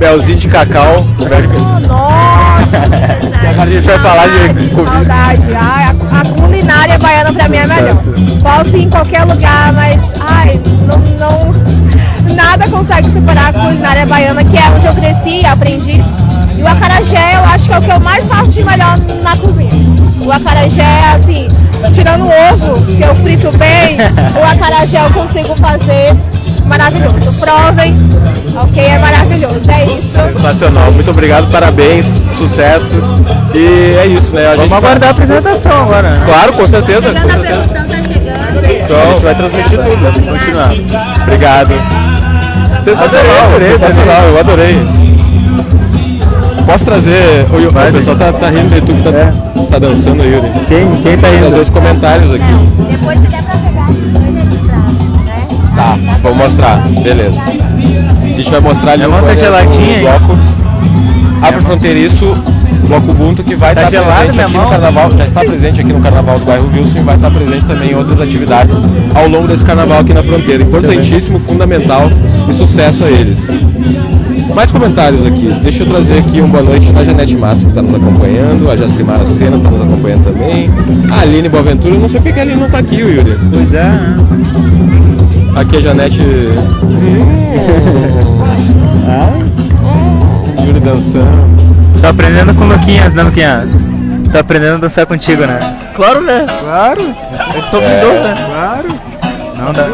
[0.00, 1.04] Belzinho de cacau.
[1.86, 2.78] Nossa!
[3.50, 4.92] Agora a gente vai falar de comida.
[4.92, 5.42] Saudade.
[5.54, 7.94] Ai, a, a culinária baiana pra mim é melhor.
[8.42, 14.42] Posso ir em qualquer lugar, mas ai, não, não- nada consegue superar a culinária baiana,
[14.42, 16.02] que é onde eu cresci, aprendi.
[16.56, 19.36] E o acarajé eu acho que é o que eu mais faço de melhor na
[19.36, 19.70] cozinha.
[20.22, 21.46] O acarajé, assim,
[21.92, 23.98] tirando o ovo, que eu frito bem,
[24.40, 26.10] o acarajé eu consigo fazer
[26.70, 27.40] maravilhoso.
[27.44, 27.96] Provem,
[28.54, 28.82] ok?
[28.82, 29.60] É maravilhoso.
[29.68, 30.18] É isso.
[30.32, 30.92] Sensacional.
[30.92, 32.96] Muito obrigado, parabéns, sucesso.
[33.54, 34.46] E é isso, né?
[34.46, 36.16] A Vamos gente aguardar a apresentação agora, né?
[36.24, 37.12] Claro, com certeza.
[37.12, 37.62] Com certeza.
[38.84, 40.00] Então, a gente vai transmitir tudo.
[40.00, 40.72] Vamos continuar.
[41.22, 41.72] Obrigado.
[42.82, 44.88] Sensacional, Adorei, adorei, sensacional, eu adorei.
[46.64, 47.46] Posso trazer.
[47.50, 49.32] O, o pessoal tá, tá rindo de tu que tá,
[49.70, 50.48] tá dançando, Yuri.
[50.66, 51.60] Quem, quem tá Trazer indo?
[51.60, 52.54] os comentários aqui.
[52.90, 53.69] Depois se der pra né?
[55.80, 56.76] Tá, vou mostrar.
[57.02, 57.40] Beleza.
[57.40, 60.02] A gente vai mostrar ali uma banner geladinha aí.
[60.02, 60.38] bloco
[61.40, 62.36] Afrofronteiriço,
[62.86, 64.64] bloco Ubuntu, que vai Tá estar gelado presente minha aqui mão?
[64.64, 67.64] no carnaval, já está presente aqui no carnaval do bairro Wilson e vai estar presente
[67.64, 68.76] também em outras atividades
[69.14, 70.62] ao longo desse carnaval aqui na fronteira.
[70.62, 72.10] Importantíssimo, fundamental
[72.46, 73.48] e sucesso a eles.
[74.54, 75.48] Mais comentários aqui.
[75.62, 78.76] Deixa eu trazer aqui um boa noite da Janete Matos, que está nos acompanhando, a
[78.76, 80.68] Jacimara Sena está nos acompanhando também,
[81.10, 83.38] a Aline Boaventura, não sei porque que a Aline não está aqui, Yuri.
[83.50, 84.16] Pois é, né?
[85.56, 86.22] Aqui a Janete.
[90.64, 91.26] Yuri dançando.
[92.00, 93.68] Tô aprendendo com o Luquinhas, né, Luquinhas?
[94.32, 95.58] Tô aprendendo a dançar contigo, né?
[95.94, 96.46] Claro, né?
[96.60, 97.00] Claro.
[97.02, 98.34] Eu que sou habilidoso, né?
[98.46, 98.88] Claro.
[99.58, 99.86] Não dá.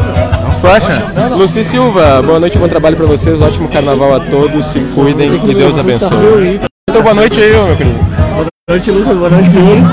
[0.43, 1.03] Não flasha.
[1.35, 5.53] Luci Silva, boa noite, bom trabalho pra vocês, ótimo carnaval a todos, se cuidem e
[5.53, 6.61] Deus abençoe.
[6.97, 7.99] Então, boa noite aí, meu querido.
[7.99, 9.17] Boa noite, Lucas.
[9.17, 9.83] Boa noite, Yuri.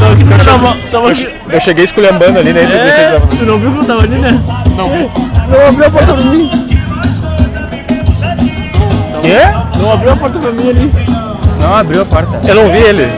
[0.00, 0.76] Tava aqui no carnaval.
[0.90, 1.28] Tava aqui.
[1.48, 2.62] Eu cheguei esculhambando ali, né?
[2.62, 4.42] É, tu não viu que eu tava ali, né?
[4.76, 4.88] Não.
[4.88, 6.50] Não abriu a porta pra mim.
[9.22, 9.78] Quê?
[9.80, 10.92] Não abriu a porta pra mim ali.
[11.60, 12.40] Não abriu a porta.
[12.48, 13.08] Eu não vi ele.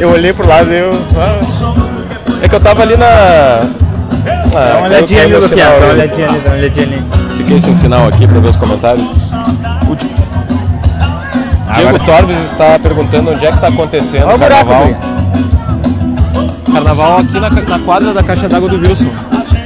[0.00, 0.90] Eu olhei pro lado e eu.
[2.42, 3.60] É que eu tava ali na.
[4.52, 5.68] Dá uma olhadinha ali, Luquinhas.
[5.68, 7.02] Dá uma olhadinha ali, dá uma olhadinha ali.
[7.36, 9.32] Fiquei sem sinal aqui pra ver os comentários.
[9.88, 9.94] O
[11.74, 14.96] Di- Diego Torves está perguntando onde é que está acontecendo Olha o o buraco, carnaval.
[16.72, 19.10] Carnaval aqui na, na quadra da caixa d'água do Wilson.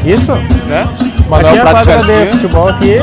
[0.04, 0.32] Isso?
[0.32, 0.82] Né?
[0.82, 2.96] Aqui Manuel é a Pratos quadra de futebol aqui.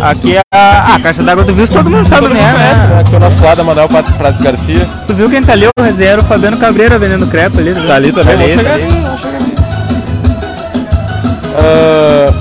[0.00, 2.52] Aqui é a, a caixa d'água do Wilson, todo mundo sabe é, né?
[2.52, 3.00] né?
[3.00, 4.86] Aqui é o nosso lado, Manuel Pratos Garcia.
[5.06, 5.66] Tu viu quem tá ali?
[5.78, 7.74] O resenheiro Fabiano Cabreira vendendo crepe ali.
[7.86, 9.06] Tá ali também, Tá chegar tá ali, ali.
[11.58, 12.32] Ah,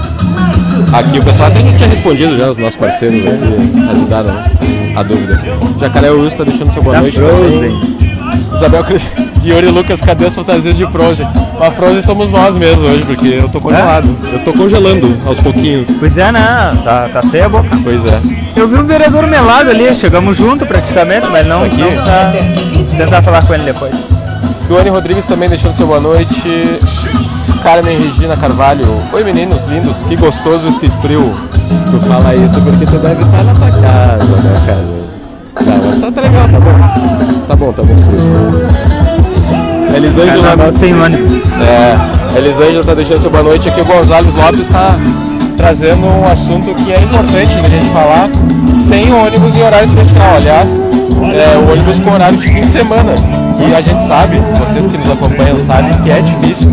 [0.93, 4.51] aqui o pessoal até já tinha respondido já, os nossos parceiros aqui ajudaram né?
[4.95, 5.41] a dúvida.
[5.79, 7.51] Jacaré Wilson está deixando seu boa Da noite Frozen.
[7.51, 7.95] também.
[8.55, 8.85] Isabel
[9.43, 11.27] Yuri Lucas, cadê as fantasias de Frozen?
[11.59, 14.09] Mas Frozen somos nós mesmos hoje, porque eu tô congelado.
[14.33, 15.87] Eu tô congelando aos pouquinhos.
[15.99, 16.41] Pois é, né?
[16.83, 17.69] Tá, tá feia a boca.
[17.83, 18.19] Pois é.
[18.55, 21.77] Eu vi o vereador Melado ali, chegamos junto praticamente, mas não, Aqui?
[21.81, 22.33] não tá.
[22.73, 24.14] Vou tentar falar com ele depois.
[24.67, 26.79] Duane Rodrigues também deixando seu boa noite.
[27.61, 28.85] Carmen Regina Carvalho.
[29.13, 31.33] Oi meninos lindos, que gostoso esse frio.
[31.91, 34.95] Tu fala isso porque tu deve estar na tua casa, né, cara?
[35.65, 37.45] Não, mas tá, tá legal, tá bom.
[37.47, 38.21] Tá bom, tá bom frio.
[38.23, 39.95] sim.
[39.95, 40.41] Elisângela.
[40.41, 41.29] Carnaval sem ônibus.
[41.61, 43.81] É, Elisângela tá deixando seu boa noite aqui.
[43.81, 44.97] O Gonzalez Lopes está
[45.55, 48.29] trazendo um assunto que é importante da gente falar
[48.73, 50.35] sem ônibus em horário especial.
[50.37, 53.13] Aliás, é, o ônibus com horário de fim de semana.
[53.59, 56.69] E a gente sabe, vocês que nos acompanham sabem que é difícil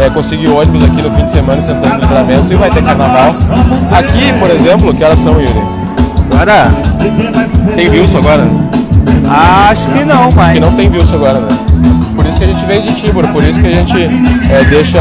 [0.00, 3.30] é, conseguir ônibus aqui no fim de semana sentando no livramento e vai ter carnaval.
[3.92, 5.52] Aqui, por exemplo, que horas são, Yuri?
[6.32, 6.70] Agora,
[7.74, 8.46] Tem Wilson agora?
[9.68, 10.52] acho que não, mas.
[10.54, 11.58] que não tem Wilson agora, né?
[12.16, 13.96] Por isso que a gente vem de Tibor, por isso que a gente
[14.50, 14.98] é, deixa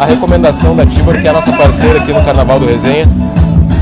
[0.00, 3.04] a recomendação da Tibor, que é a nossa parceira aqui no Carnaval do Resenha,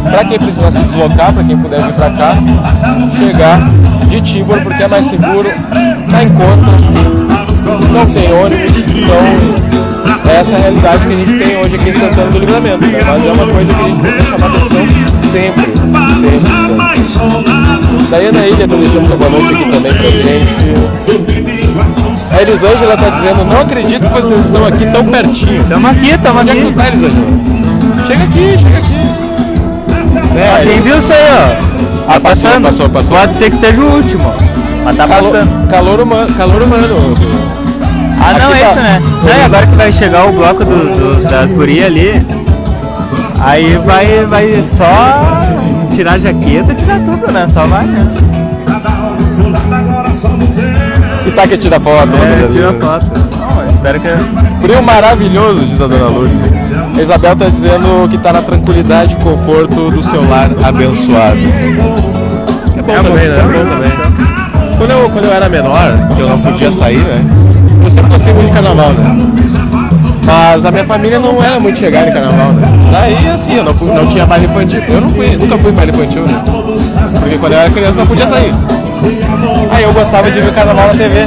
[0.02, 2.34] para quem precisar se deslocar, para quem puder vir para cá,
[3.18, 3.60] chegar
[4.14, 5.42] de Tibor, porque é mais seguro,
[6.10, 6.70] tá em conta,
[7.92, 11.94] não tem ônibus, então essa é a realidade que a gente tem hoje aqui em
[11.94, 12.98] Santana do Livramento, né?
[13.04, 14.86] mas é uma coisa que a gente precisa chamar atenção
[15.32, 15.64] sempre,
[16.14, 16.74] sempre, sempre.
[18.10, 20.54] Daiana Ilha tá deixando sua boa noite aqui também pra gente.
[22.30, 25.64] A Elisângela tá dizendo, não acredito que vocês estão aqui tão pertinho.
[25.68, 26.72] Tamo aqui, tamo Onde é que aqui.
[26.72, 27.26] tu tá, Elisângela?
[28.06, 28.93] Chega aqui, chega aqui.
[30.34, 32.06] Né, Quem viu isso aí, ó?
[32.06, 32.20] Tá Ah, passou,
[32.50, 32.62] passando.
[32.64, 33.16] passou, passou.
[33.18, 34.32] Pode ser que seja o último.
[34.84, 35.68] Mas tá calor, passando.
[35.68, 37.14] calor humano, calor humano.
[38.20, 38.70] Ah, não, Aqui é tá.
[38.70, 39.02] isso, né?
[39.22, 42.26] Não, e agora que vai chegar o bloco do, do- das gurias ali,
[43.40, 45.40] aí vai, vai só
[45.94, 47.46] tirar a jaqueta, tirar tudo, né?
[47.52, 48.06] Só vai, né?
[51.26, 52.42] E tá que tira foto, né?
[52.44, 53.06] É, tira foto.
[53.38, 54.08] Não, espero que.
[54.60, 56.53] Frio maravilhoso, diz a dona Lourdes.
[56.96, 61.38] A Isabel tá dizendo que tá na tranquilidade e conforto do seu lar abençoado.
[62.76, 63.36] É bom É também, né?
[63.36, 63.92] é bom também.
[64.78, 67.24] Quando eu, quando eu era menor, que eu não podia sair, né?
[67.82, 69.26] Eu sempre gostei muito de carnaval, né?
[70.24, 72.66] Mas a minha família não era muito chegada em carnaval, né?
[72.90, 74.80] Daí, assim, eu não, não tinha baile infantil.
[74.88, 76.42] Eu não fui, nunca fui baile infantil, né?
[77.20, 78.50] Porque quando eu era criança não podia sair.
[79.70, 81.26] Aí eu gostava de ver carnaval na TV.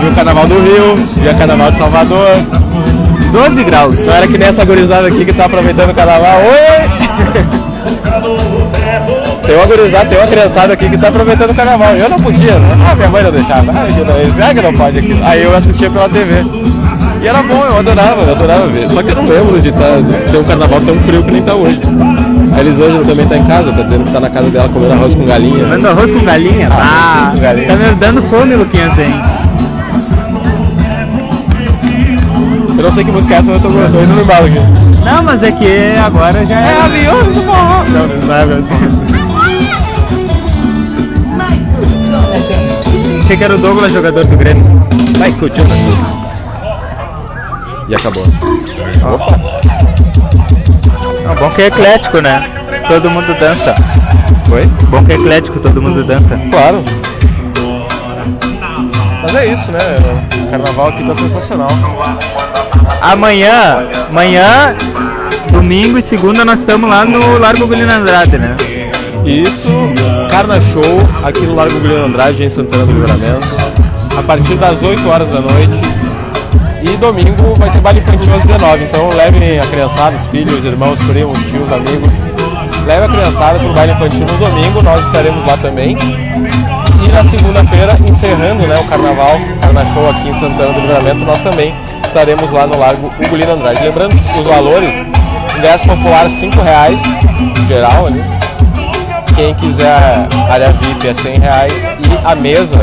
[0.00, 2.36] Via o carnaval do Rio, via o carnaval de Salvador.
[3.34, 4.06] 12 graus.
[4.06, 6.40] Não era que nem essa gurizada aqui que tá aproveitando o carnaval.
[6.40, 6.88] Oi!
[9.42, 11.96] Tem uma gurizada, tem uma criançada aqui que tá aproveitando o carnaval.
[11.96, 12.78] Eu não podia, né?
[12.88, 13.72] Ah, minha mãe não deixava.
[13.72, 15.20] Ah, que não, ah, que não pode aqui.
[15.24, 16.46] Aí eu assistia pela TV.
[17.20, 18.88] E era bom, eu adorava, eu adorava ver.
[18.88, 19.98] Só que eu não lembro de, tá,
[20.30, 21.80] ter um carnaval tão frio que nem tá hoje.
[22.56, 25.12] A Elisângela também tá em casa, tá dizendo que tá na casa dela comendo arroz
[25.12, 25.66] com galinha.
[25.66, 26.68] Manda arroz com galinha?
[26.70, 27.66] Ah, com galinha.
[27.66, 29.12] tá me dando fome, Luquinhas, hein?
[32.84, 34.44] Eu não sei que música é essa, mas eu tô, eu tô indo no embalo
[34.44, 34.58] aqui.
[35.02, 36.82] Não, mas é que agora já é.
[36.82, 37.82] avião do forró.
[37.88, 38.80] Não, não é avião do forró.
[43.24, 44.86] Achei que era o Douglas, jogador do Grêmio.
[45.16, 45.74] Vai, curtiu, né?
[47.88, 48.22] E acabou.
[49.14, 49.40] Opa!
[51.40, 52.50] Bom que é eclético, né?
[52.86, 53.74] Todo mundo dança.
[54.46, 54.66] Foi?
[54.90, 56.38] Bom que é eclético, todo mundo dança.
[56.50, 56.84] Claro.
[59.22, 59.78] Mas é isso, né?
[60.46, 61.68] O carnaval aqui tá sensacional.
[63.04, 64.74] Amanhã, amanhã,
[65.52, 68.56] domingo e segunda nós estamos lá no Largo Gulino Andrade, né?
[69.26, 69.70] Isso,
[70.30, 70.82] Carna Show
[71.22, 73.46] aqui no Largo Guilherme Andrade, em Santana do Livramento,
[74.18, 75.80] a partir das 8 horas da noite.
[76.80, 80.98] E domingo vai ter baile infantil às 19, então levem a criançada, os filhos, irmãos,
[81.04, 82.12] primos, tios, amigos.
[82.86, 85.94] Leve a criançada pro baile infantil no domingo, nós estaremos lá também.
[85.94, 91.40] E na segunda-feira, encerrando né, o carnaval, Carna Show aqui em Santana do Livramento, nós
[91.42, 91.74] também
[92.14, 93.82] estaremos lá no Largo Ugolino Andrade.
[93.82, 94.94] Lembrando os valores,
[95.58, 96.98] ingresso popular 5 reais,
[97.66, 98.22] geral ali.
[99.34, 102.78] Quem quiser área VIP é 100 reais e a mesa,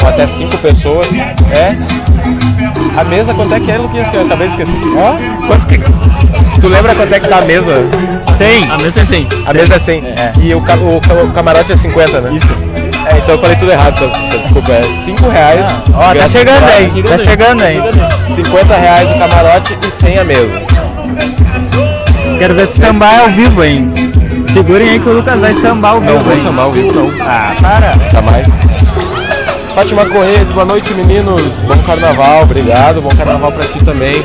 [0.00, 1.06] com até 5 pessoas,
[1.52, 1.76] é.
[2.98, 4.08] A mesa, quanto é que é, Luquinhas?
[4.08, 4.78] Que eu acabei de esquecer.
[4.96, 5.78] Ó, quanto que.
[6.60, 7.74] Tu lembra quanto é que tá a mesa?
[8.38, 8.70] 100.
[8.70, 9.28] A mesa é 100.
[9.46, 10.04] A mesa é 100.
[10.42, 12.32] E o, ca- o, ca- o camarote é 50, né?
[12.34, 12.46] Isso.
[13.22, 14.72] Então eu falei tudo errado, então, professor, desculpa.
[14.72, 15.66] É 5 reais.
[15.94, 17.80] Ó, tá ingresso chegando aí, tá chegando aí.
[18.28, 20.62] 50 reais o camarote e 100 a mesa.
[22.38, 23.92] Quero ver tu sambar ao vivo, hein?
[24.52, 26.40] Segurem aí que o Lucas vai sambar ao vivo, Não vou hein?
[26.42, 27.26] chamar o vivo, não.
[27.26, 27.92] Ah, para.
[28.10, 28.46] Jamais.
[29.74, 34.22] Fátima Correia, boa noite meninos, bom carnaval, obrigado, bom carnaval pra ti também.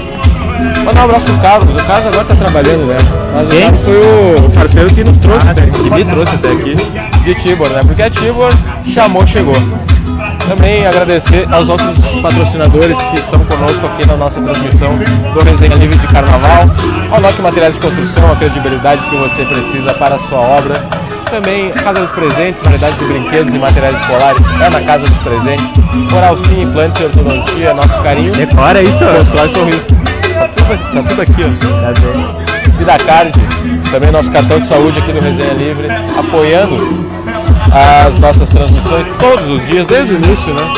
[0.83, 2.97] Mandar um abraço pro Carlos, o Carlos agora tá trabalhando, né?
[3.33, 3.59] Mas Quem?
[3.59, 6.75] o Carlos foi o parceiro que nos trouxe, Ah, até, que me trouxe até aqui,
[7.27, 7.81] de Tibor, né?
[7.85, 8.49] Porque a Tibor
[8.85, 9.55] chamou, chegou.
[10.47, 14.91] Também agradecer aos outros patrocinadores que estão conosco aqui na nossa transmissão
[15.33, 16.63] do Resenha Livre de Carnaval,
[17.11, 20.81] ao Materiais de Construção, a credibilidade que você precisa para a sua obra.
[21.29, 25.67] Também Casa dos Presentes, variedades de brinquedos e materiais escolares é na Casa dos Presentes.
[26.15, 28.31] Oral Sim, Implantes e Ortodontia, nosso carinho.
[28.31, 28.99] Decora isso.
[29.19, 29.85] Constrói sorriso.
[30.33, 32.67] Tá tudo, tá tudo aqui, ó.
[32.77, 33.33] Vida Card,
[33.91, 37.06] também nosso cartão de saúde aqui do Resenha Livre, apoiando
[37.71, 40.73] as nossas transmissões todos os dias, desde o início, né?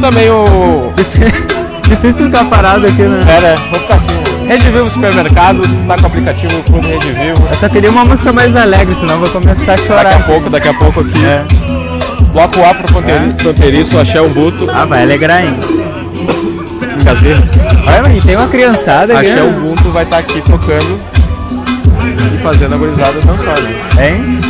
[0.00, 0.92] Também o.
[1.88, 3.20] Difícil ficar parado aqui, né?
[3.28, 3.54] É, né?
[3.70, 4.14] Vou ficar assim.
[4.48, 7.46] Rede Vivo Supermercados, que tá com o aplicativo Clube Rede Vivo.
[7.50, 10.26] Eu só queria uma música mais alegre, senão eu vou começar a Daqui a chorar.
[10.26, 11.12] pouco, daqui a pouco aqui.
[12.32, 14.66] Bloco Afro Fronteiri- Fronteiriço, Axé Umbuto.
[14.72, 15.56] Ah, vai alegrar, hein?
[17.86, 19.30] Olha, mas tem uma criançada aqui.
[19.30, 19.54] Axé né?
[19.56, 20.98] Ubuntu vai estar aqui tocando
[22.34, 23.60] e fazendo a gurizada dançar.
[23.60, 24.08] né?
[24.08, 24.40] Hein?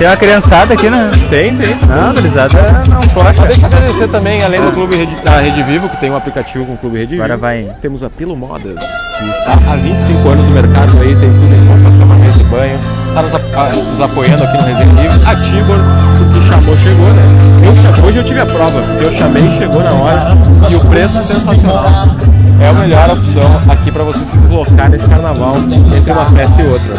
[0.00, 1.10] Tem uma criançada aqui, né?
[1.28, 1.76] Tem, tem.
[1.86, 2.56] Não, gurizada
[2.88, 3.42] não Mas flocha.
[3.46, 6.64] deixa eu agradecer também, além do Clube Rede, da Rede Vivo, que tem um aplicativo
[6.64, 7.40] com o Clube Rede Agora Vivo.
[7.42, 7.76] vai.
[7.82, 11.66] Temos a Pilo Modas, que está há 25 anos no mercado aí, tem tudo em
[11.66, 12.80] roupa, cama, mesa e banho.
[13.08, 15.20] Está nos, ah, nos apoiando aqui no Resenha Livre.
[15.26, 15.78] A Tibor,
[16.16, 17.98] porque chamou, chegou, né?
[17.98, 20.28] Eu hoje eu tive a prova, porque eu chamei, chegou na hora
[20.70, 21.84] e o preço é sensacional.
[22.58, 26.66] É a melhor opção aqui para você se deslocar nesse carnaval entre uma festa e
[26.66, 26.94] outra.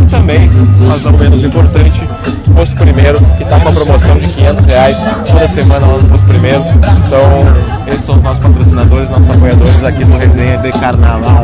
[0.00, 0.50] E também,
[0.86, 2.08] mas não menos importante,
[2.54, 4.96] Posto Primeiro, que está com a promoção de 500 reais
[5.26, 6.60] toda semana lá no Posto Primeiro.
[7.06, 11.42] Então, esses são os nossos patrocinadores, nossos apoiadores aqui no Resenha de Carnaval.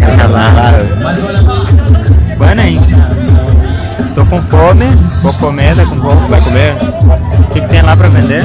[0.00, 0.72] Carnaval.
[2.36, 2.80] Bueno, hein?
[4.14, 4.84] Tô com fome,
[5.22, 6.20] vou comer, tá com fome.
[6.28, 6.76] Vai comer?
[7.38, 8.42] O que, que tem lá pra vender?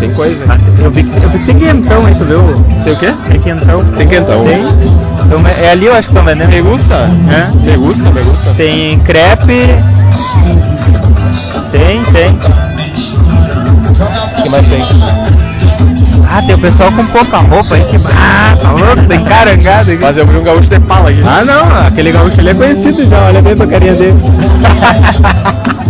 [0.00, 0.44] Tem coisa?
[0.48, 2.42] Ah, Eu vi, eu vi que tem quentão aí, tu viu?
[2.84, 3.14] Tem o quê?
[3.26, 3.84] Tem quentão.
[3.84, 4.44] Tem quentão.
[4.46, 4.64] Tem.
[5.30, 6.48] Então, é ali eu acho que estão vendendo.
[6.48, 6.94] Me gusta?
[6.96, 7.56] É.
[7.56, 8.52] Me gusta, me gusta.
[8.54, 9.60] Tem crepe.
[11.70, 12.26] Tem, tem.
[14.38, 14.84] O que mais tem?
[16.28, 17.96] Ah, tem o pessoal com pouca roupa aí que.
[18.08, 20.00] Ah, tá louco, tem carangada aqui.
[20.02, 21.22] Mas eu vi um gaúcho de pala aqui.
[21.24, 24.18] Ah não, aquele gaúcho ali é conhecido já, olha bem a tocaria dele.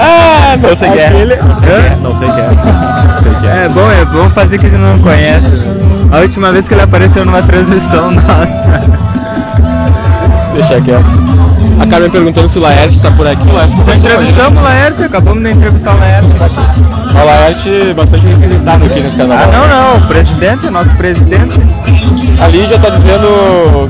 [0.00, 1.06] Ah, não sei quem é.
[1.06, 1.96] É.
[2.00, 2.50] Não sei quem é.
[2.52, 3.64] Não sei quem é.
[3.64, 5.68] É bom, é bom fazer que a gente não conhece.
[6.10, 8.98] A última vez que ele apareceu numa transmissão nossa.
[10.54, 11.28] Deixa quieto.
[11.80, 13.46] A Carmen perguntando se o Laerte tá por aqui.
[13.48, 16.28] O Laerte tá entrevistamos o Laerte, acabamos de entrevistar o Laerte.
[16.28, 19.38] O Laerte bastante requisitado aqui nesse canal.
[19.38, 21.60] Ah não, não, o presidente, nosso presidente.
[22.42, 23.88] A Lídia tá dizendo.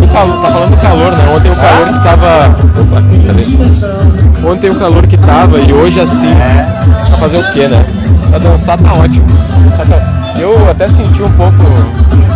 [0.00, 1.24] do cal- tá falando do calor, né?
[1.36, 2.56] Ontem o calor que tava.
[2.80, 4.48] Opa, cadê?
[4.48, 6.34] Ontem o calor que tava e hoje assim.
[6.34, 7.84] Pra fazer o quê, né?
[8.30, 9.26] Pra dançar tá ótimo.
[9.64, 11.62] Dançar tá- Eu até senti um pouco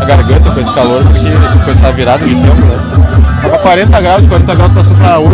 [0.00, 1.30] a garganta com esse calor, porque
[1.64, 2.76] com essa virada de tempo, né?
[3.42, 5.32] Tava 40 graus, de 40 graus passou pra 8.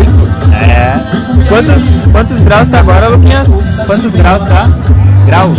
[0.67, 0.99] É.
[1.47, 3.47] Quantos, quantos graus tá agora, Luquinhas?
[3.85, 4.69] Quantos graus tá?
[5.25, 5.57] Graus?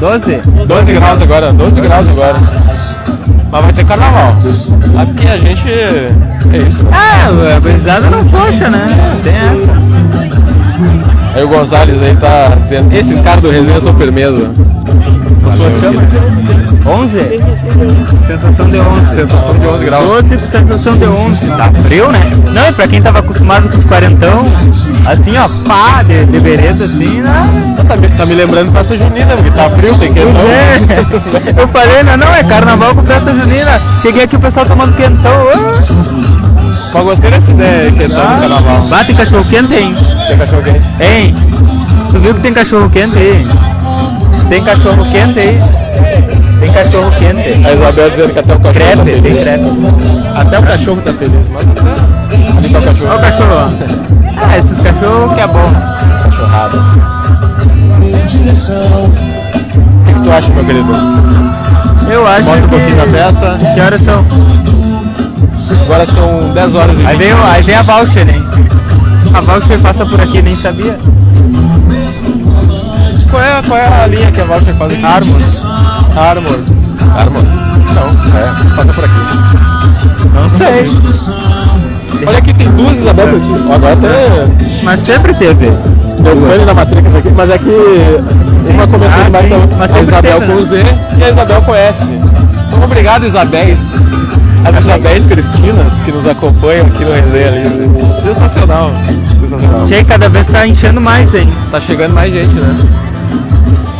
[0.00, 0.40] 12?
[0.66, 2.36] 12 graus agora, 12 graus agora.
[3.50, 4.36] Mas vai ter carnaval.
[5.00, 5.68] Aqui a gente.
[5.68, 6.90] É isso, né?
[6.92, 8.86] Ah, a gurizada não flocha, né?
[9.22, 9.96] Tem essa.
[11.34, 14.50] Aí o Gonzalez aí tá dizendo, esses caras do resenha são firmeza.
[16.86, 17.18] 11?
[18.26, 19.14] Sensação de 11.
[19.14, 20.06] Sensação de 11 graus.
[20.06, 21.46] 12 com sensação de 11.
[21.48, 22.20] Tá frio, né?
[22.52, 24.44] Não, e pra quem tava acostumado com os quarentão,
[25.06, 27.74] assim, ó, pá, de, de vereda, assim, né?
[27.86, 30.40] Tá me, tá me lembrando festa junina, porque tá frio, tem que não.
[30.40, 30.76] É.
[31.60, 33.80] Eu falei, não, não, é carnaval com festa junina.
[34.02, 35.32] Cheguei aqui o pessoal tomando quentão.
[35.32, 36.46] Ah.
[36.92, 38.86] Mas gostei dessa ideia que tá no carnaval.
[38.86, 39.94] Bate cachorro quente, hein?
[40.28, 40.82] Tem cachorro quente.
[41.00, 41.34] Hein?
[42.10, 43.46] Tu viu que tem cachorro quente aí?
[44.48, 45.58] Tem cachorro quente aí?
[46.60, 47.66] Tem cachorro quente.
[47.66, 49.38] A Isabel dizendo que até o cachorro tá Crepe, tem feliz.
[49.42, 49.64] crepe.
[50.36, 51.80] Até o cachorro tá feliz, mas até.
[52.58, 53.10] Ali tá o cachorro.
[53.10, 53.72] Olha o cachorro.
[54.36, 55.72] Ah, esses cachorros que é bom.
[56.22, 56.78] Cachorrada.
[57.96, 59.10] O
[60.04, 60.92] que, que tu acha, meu querido?
[62.10, 62.68] Eu acho Mostra um que...
[62.68, 63.58] pouquinho da festa.
[63.74, 64.24] Que horas são?
[65.84, 67.26] Agora são 10 horas e Aí 20.
[67.26, 68.42] vem, aí vem a voucher, hein?
[69.34, 70.96] A voucher passa por aqui, nem sabia.
[73.30, 75.04] Qual é, qual é a linha que a Voucher faz aqui?
[75.04, 75.40] Armor.
[76.16, 76.58] Armor.
[77.16, 77.42] Armor?
[77.94, 78.76] Não, é.
[78.76, 80.28] Passa por aqui.
[80.34, 80.84] Não sei.
[82.26, 83.52] Olha aqui, tem duas Isabel esse.
[83.72, 84.48] Agora até
[84.84, 85.66] Mas sempre teve.
[85.66, 87.70] deu pane na Matrix aqui, mas é que
[88.70, 89.98] uma comentando Ah, mais sim.
[89.98, 90.60] a- Isabel teve, com né?
[90.60, 90.84] o Z
[91.18, 92.02] e a Isabel com S.
[92.04, 93.78] Então, obrigado, Isabéis.
[94.64, 98.20] As Isabéis Cristinas que nos acompanham aqui no Resenha Livre.
[98.20, 98.90] Sensacional.
[99.40, 99.86] Sensacional.
[99.88, 101.48] Che, cada vez tá enchendo mais, hein?
[101.70, 102.76] Tá chegando mais gente, né?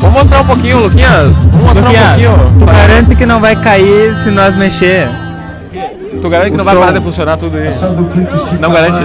[0.06, 1.42] Vamos mostrar um pouquinho, Luquinhas.
[1.42, 2.60] Vamos mostrar um Luquinhas, pouquinho.
[2.60, 5.08] tu garante que não vai cair se nós mexer.
[6.22, 7.68] Tu garante que não o vai parar de funcionar tudo aí?
[8.60, 9.04] Não garante?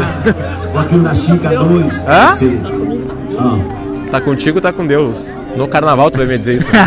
[0.78, 2.06] Aqui na Chica 2.
[2.08, 2.36] Hã?
[4.12, 5.36] Tá contigo, tá com Deus.
[5.56, 6.70] No carnaval tu vai me dizer isso.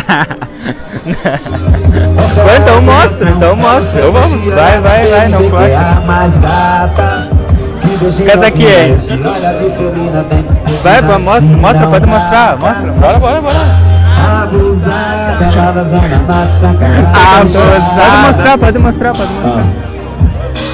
[1.05, 4.01] Vai, então mostra, então mostra.
[4.01, 4.31] Eu vamos.
[4.45, 6.39] Vai, vai, vai, não pode.
[6.39, 7.29] gata.
[8.25, 8.95] Canta aqui, hein?
[10.81, 12.91] Vai, vai, mostra, mostra, pode mostrar, mostra.
[12.93, 13.84] bora, bora, bora.
[14.55, 15.37] Abusada
[17.13, 19.65] Ah, pode mostrar, pode mostrar, pode mostrar.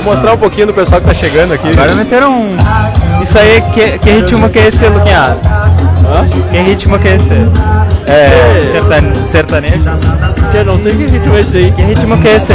[0.03, 1.69] Vou mostrar um pouquinho do pessoal que tá chegando aqui.
[1.69, 2.57] Agora meteram um.
[3.21, 5.37] Isso aí, que, que ritmo que é esse, Luquinhas?
[6.51, 7.33] Que ritmo que é esse?
[8.07, 8.59] É.
[8.71, 9.83] sertan- sertanejo?
[10.53, 11.71] Eu não sei que ritmo é esse aí.
[11.71, 12.53] Que ritmo que é esse?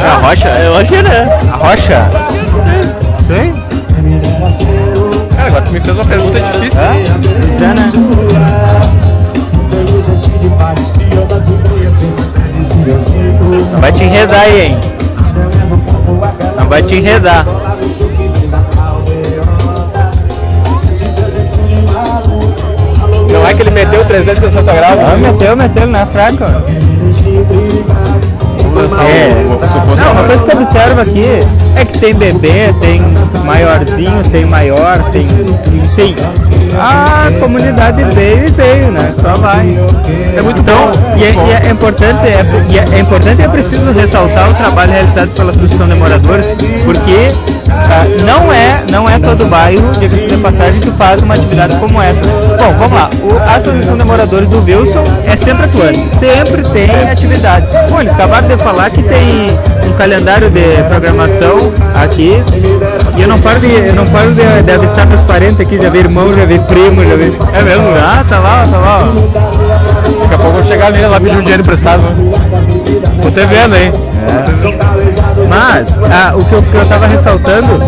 [0.00, 0.48] É a rocha?
[0.48, 1.38] Eu achei, né?
[1.52, 2.08] A rocha?
[3.22, 3.63] Isso aí?
[5.36, 6.80] Cara, agora tu me fez uma pergunta difícil.
[6.80, 7.04] É, né?
[13.72, 14.78] Não vai te enredar aí, hein?
[16.58, 17.46] Não vai te enredar.
[23.32, 25.00] Não é que ele meteu 360 graus?
[25.00, 26.44] Ah, meteu, meteu, não é fraco.
[28.74, 29.28] Lançar É.
[29.68, 30.04] suposto.
[30.04, 31.24] Não, uma coisa que eu observo aqui
[31.76, 33.00] é que tem bebê, tem
[33.44, 35.22] maiorzinho, tem maior, tem.
[35.72, 36.14] Enfim.
[36.78, 39.12] A comunidade veio e veio, né?
[39.20, 39.78] Só vai.
[40.36, 41.16] É muito Então, bom.
[41.16, 41.66] e é, muito e bom.
[41.68, 45.50] é importante, é, e é, é importante e é preciso ressaltar o trabalho realizado pela
[45.50, 46.46] Associação de Moradores,
[46.84, 47.28] porque
[47.70, 52.00] ah, não é não é todo bairro, diga-se de passagem, que faz uma atividade como
[52.02, 52.20] essa.
[52.20, 53.10] Bom, vamos lá.
[53.22, 57.66] O, a Associação de Moradores do Wilson é sempre atuante, sempre tem atividade.
[57.90, 59.58] Bom, eles acabaram de falar que tem
[59.94, 62.42] calendário de programação aqui,
[63.16, 65.88] e eu não paro de, eu não paro de, de avistar meus parentes aqui, já
[65.88, 67.36] vi irmão, já vi primo, já vi...
[67.52, 67.84] É mesmo?
[67.96, 69.08] Ah, tá lá, tá lá.
[69.08, 70.20] ó.
[70.22, 72.02] Daqui a pouco eu vou chegar nele lá pedir um dinheiro emprestado.
[72.02, 72.32] Né?
[73.22, 73.92] Tô te vendo, hein?
[75.48, 77.78] Mas ah, o que eu, que eu tava ressaltando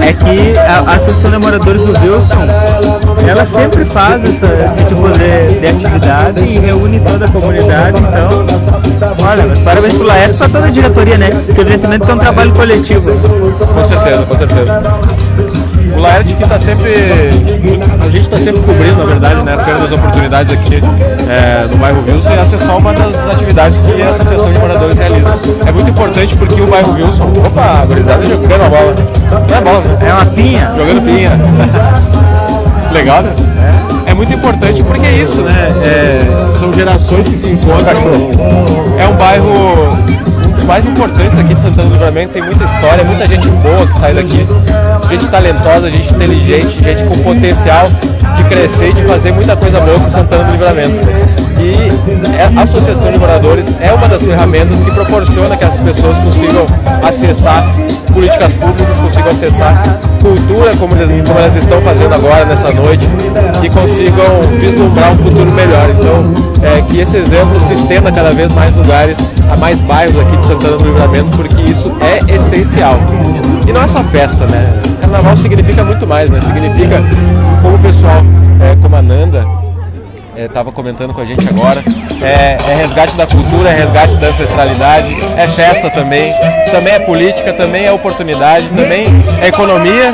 [0.00, 2.46] é que a, a Associação de Moradores do Wilson,
[3.28, 8.46] ela sempre faz essa- esse tipo de, de atividade e reúne toda a comunidade, então,
[9.22, 11.30] olha, mas parabéns pro Laércio e pra toda a diretoria, né?
[11.30, 13.10] Porque evidentemente que é um trabalho coletivo.
[13.12, 14.82] Com certeza, com certeza.
[15.96, 16.92] O Laerte que tá sempre.
[18.04, 19.54] A gente tá sempre cobrindo, na verdade, né?
[19.54, 20.80] A Feira das Oportunidades aqui
[21.28, 24.58] é, no bairro Wilson e essa é só uma das atividades que a Associação de
[24.58, 25.34] Moradores realiza.
[25.66, 27.32] É muito importante porque o bairro Wilson.
[27.46, 28.94] Opa, a gurizada jogando a bola.
[29.48, 30.08] Não é bola, né?
[30.08, 30.72] É uma pinha.
[30.76, 31.30] Jogando pinha.
[32.92, 33.32] Legal, né?
[34.24, 35.52] É muito importante porque é isso, né?
[35.84, 37.92] É, são gerações que se encontram.
[38.98, 39.98] É um bairro
[40.48, 42.32] um dos mais importantes aqui de Santana do Livramento.
[42.32, 44.46] Tem muita história, muita gente boa que sai daqui.
[45.10, 47.86] Gente talentosa, gente inteligente, gente com potencial
[48.34, 51.06] de crescer e de fazer muita coisa boa com Santana do Livramento.
[51.60, 56.16] E é- a Associação de Moradores é uma das ferramentas que proporciona que essas pessoas
[56.18, 56.64] consigam
[57.06, 57.62] acessar
[58.14, 63.06] políticas públicas, consigam acessar cultura como elas, como elas estão fazendo agora nessa noite
[63.62, 65.84] e consigam vislumbrar um futuro melhor.
[65.90, 69.18] Então, é, que esse exemplo se estenda cada vez mais lugares,
[69.50, 72.94] a mais bairros aqui de Santana do Livramento, porque isso é essencial.
[73.68, 74.80] E não é só festa, né?
[75.02, 76.40] Carnaval significa muito mais, né?
[76.40, 77.02] Significa,
[77.60, 78.22] como o pessoal,
[78.60, 79.44] é, como a Nanda,
[80.36, 81.80] estava comentando com a gente agora.
[82.22, 86.32] É, é resgate da cultura, é resgate da ancestralidade, é festa também,
[86.70, 89.06] também é política, também é oportunidade, também
[89.40, 90.12] é economia.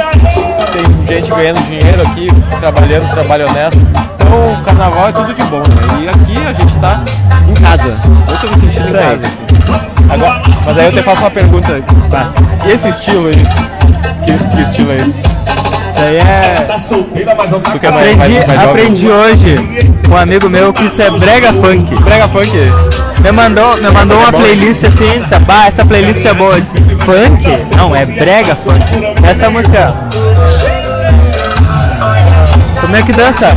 [1.06, 2.28] Tem gente ganhando dinheiro aqui,
[2.60, 3.78] trabalhando, trabalho honesto.
[4.14, 6.04] Então o carnaval é tudo de bom, né?
[6.04, 7.02] E aqui a gente está
[7.48, 7.96] em casa.
[8.28, 9.22] Eu estou me sentindo em casa.
[10.08, 11.82] Agora, mas aí eu te faço uma pergunta.
[12.66, 13.34] E esse estilo aí?
[14.24, 15.29] Que, que estilo é esse?
[16.00, 16.54] Isso aí é.
[17.18, 17.52] Tu é mais,
[18.16, 19.54] mais, Aprendi, mais aprendi hoje
[20.08, 21.94] com um amigo meu que isso é brega funk.
[22.02, 22.50] Brega funk?
[23.22, 26.52] Me mandou, me mandou uma playlist assim, bah, essa playlist é boa.
[26.52, 27.76] Funk?
[27.76, 28.80] Não, é brega funk.
[29.22, 29.92] Essa música.
[32.80, 33.48] Como é que dança?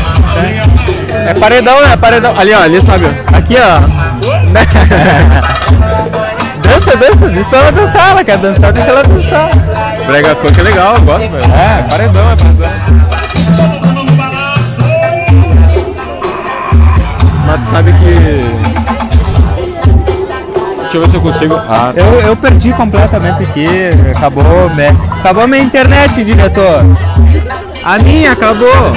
[1.28, 1.96] É paredão, né?
[1.96, 2.38] Paredão.
[2.38, 3.06] Ali, ó, ali sabe.
[3.32, 3.80] Aqui, ó.
[6.62, 9.50] dança, dança, pra ela dançar, ela quer dançar, deixa ela dançar.
[10.08, 11.46] Brega funk é legal, eu gosto, velho.
[11.46, 12.70] É, paredão, é paredão.
[17.46, 18.74] Mas tu sabe que.
[20.82, 21.56] Deixa eu ver se eu consigo.
[21.56, 22.02] Ah, tá.
[22.02, 23.68] Eu, eu perdi completamente aqui,
[24.16, 24.88] acabou, me...
[25.20, 26.84] acabou minha internet, diretor.
[27.84, 28.94] A minha acabou.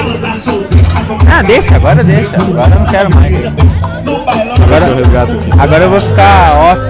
[1.31, 2.35] Ah, deixa, agora deixa.
[2.35, 3.35] Agora eu não quero mais.
[4.63, 5.63] Agora.
[5.63, 6.81] Agora eu vou ficar off.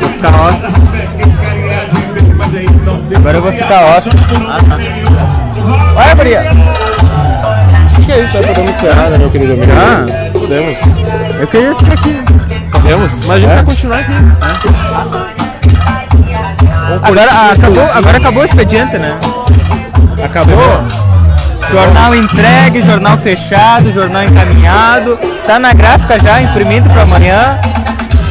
[0.00, 0.93] Vou ficar off.
[3.24, 3.96] Agora eu vou ficar.
[3.96, 4.76] Ah, tá.
[5.96, 6.42] Olha, Maria.
[7.86, 8.42] Acho que é isso, né?
[8.48, 9.72] Podemos encerrar, né, meu querido amigo?
[9.72, 10.04] Ah.
[10.38, 10.76] Podemos.
[11.40, 12.22] Eu queria ficar aqui.
[12.70, 13.24] Podemos?
[13.24, 14.12] Mas a gente vai continuar aqui.
[17.02, 19.18] Agora acabou, agora acabou o expediente, né?
[20.22, 20.84] Acabou?
[21.70, 25.18] Jornal entregue, jornal fechado, jornal encaminhado.
[25.46, 27.58] Tá na gráfica já, imprimindo para amanhã.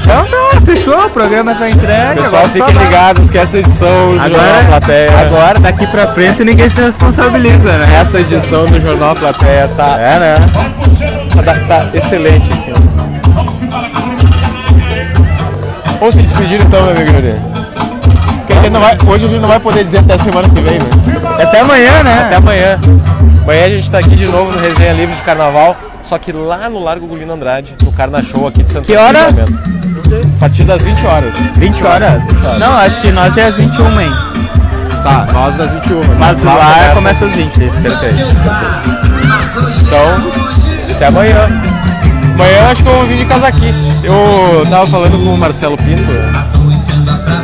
[0.02, 0.43] Então tá,
[0.76, 2.21] fechou, o programa tá entregue.
[2.21, 5.19] Pessoal, fiquem ligados que essa edição do Jornal Agora, Plateia.
[5.19, 7.95] agora, daqui pra frente, ninguém se responsabiliza, né?
[7.99, 10.36] Essa edição do Jornal Plateia tá, É, né?
[11.45, 12.74] tá, tá excelente, assim.
[12.76, 12.84] ó.
[15.99, 17.41] Vamos se despedir então, meu amigo Yuri.
[18.71, 20.89] Não vai, hoje a gente não vai poder dizer até semana que vem, né?
[21.41, 22.24] Até amanhã, né?
[22.26, 22.80] Até amanhã.
[23.43, 26.69] Amanhã a gente tá aqui de novo no Resenha Livre de Carnaval, só que lá
[26.69, 29.28] no Largo Gulino Andrade, no Carna Show aqui de Santana Que hora?
[30.38, 31.34] A partir das 20 horas.
[31.57, 32.22] 20 horas?
[32.59, 34.11] Não, acho que nós é às 21, hein?
[35.03, 36.01] Tá, nós das 21.
[36.18, 37.57] Mas lá lá começa às 20.
[37.57, 37.78] isso.
[37.78, 38.16] Perfeito.
[39.82, 41.45] Então, até amanhã.
[42.36, 43.74] Amanhã eu acho que eu vou vir de casa aqui.
[44.03, 46.09] Eu tava falando com o Marcelo Pinto.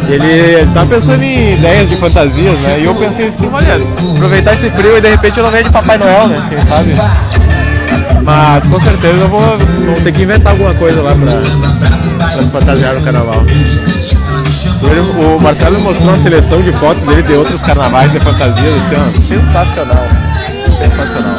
[0.08, 2.80] Ele, tava pensando em ideias de fantasias, né?
[2.80, 3.76] E eu pensei assim, olha,
[4.16, 6.46] aproveitar esse frio e de repente eu não venho de Papai Noel, né?
[6.50, 6.96] Quem sabe?
[8.24, 11.99] Mas com certeza eu vou, vou ter que inventar alguma coisa lá pra,
[12.40, 13.44] pra se fantasiar no carnaval.
[15.38, 18.96] O Marcelo me mostrou uma seleção de fotos dele de outros carnavais de fantasias, assim,
[18.96, 20.08] ó, sensacional.
[20.84, 21.36] Sensacional.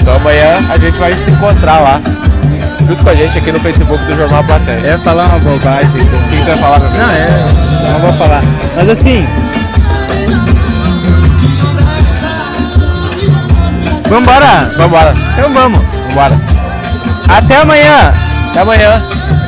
[0.00, 2.00] Então amanhã a gente vai se encontrar lá,
[2.86, 4.86] junto com a gente aqui no Facebook do Jornal Plateia.
[4.86, 5.88] É falar uma bobagem.
[5.88, 6.90] O que tu vai falar, meu?
[6.90, 7.46] Não, é.
[7.90, 8.42] Não vou falar.
[8.76, 9.26] Mas assim.
[14.08, 14.70] Vambora!
[14.76, 15.78] Vambora, Então vamos.
[16.08, 16.38] vambora.
[17.28, 18.12] Até amanhã!
[18.50, 19.02] Até amanhã.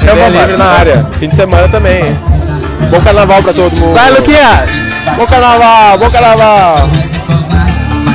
[0.07, 0.47] Então Resenha vambora.
[0.47, 1.07] livre na área.
[1.19, 2.17] Fim de semana também, hein?
[2.91, 3.93] Bom carnaval pra todo mundo.
[3.95, 4.65] Vai, Luquinha!
[5.17, 6.89] Bom carnaval, bom carnaval.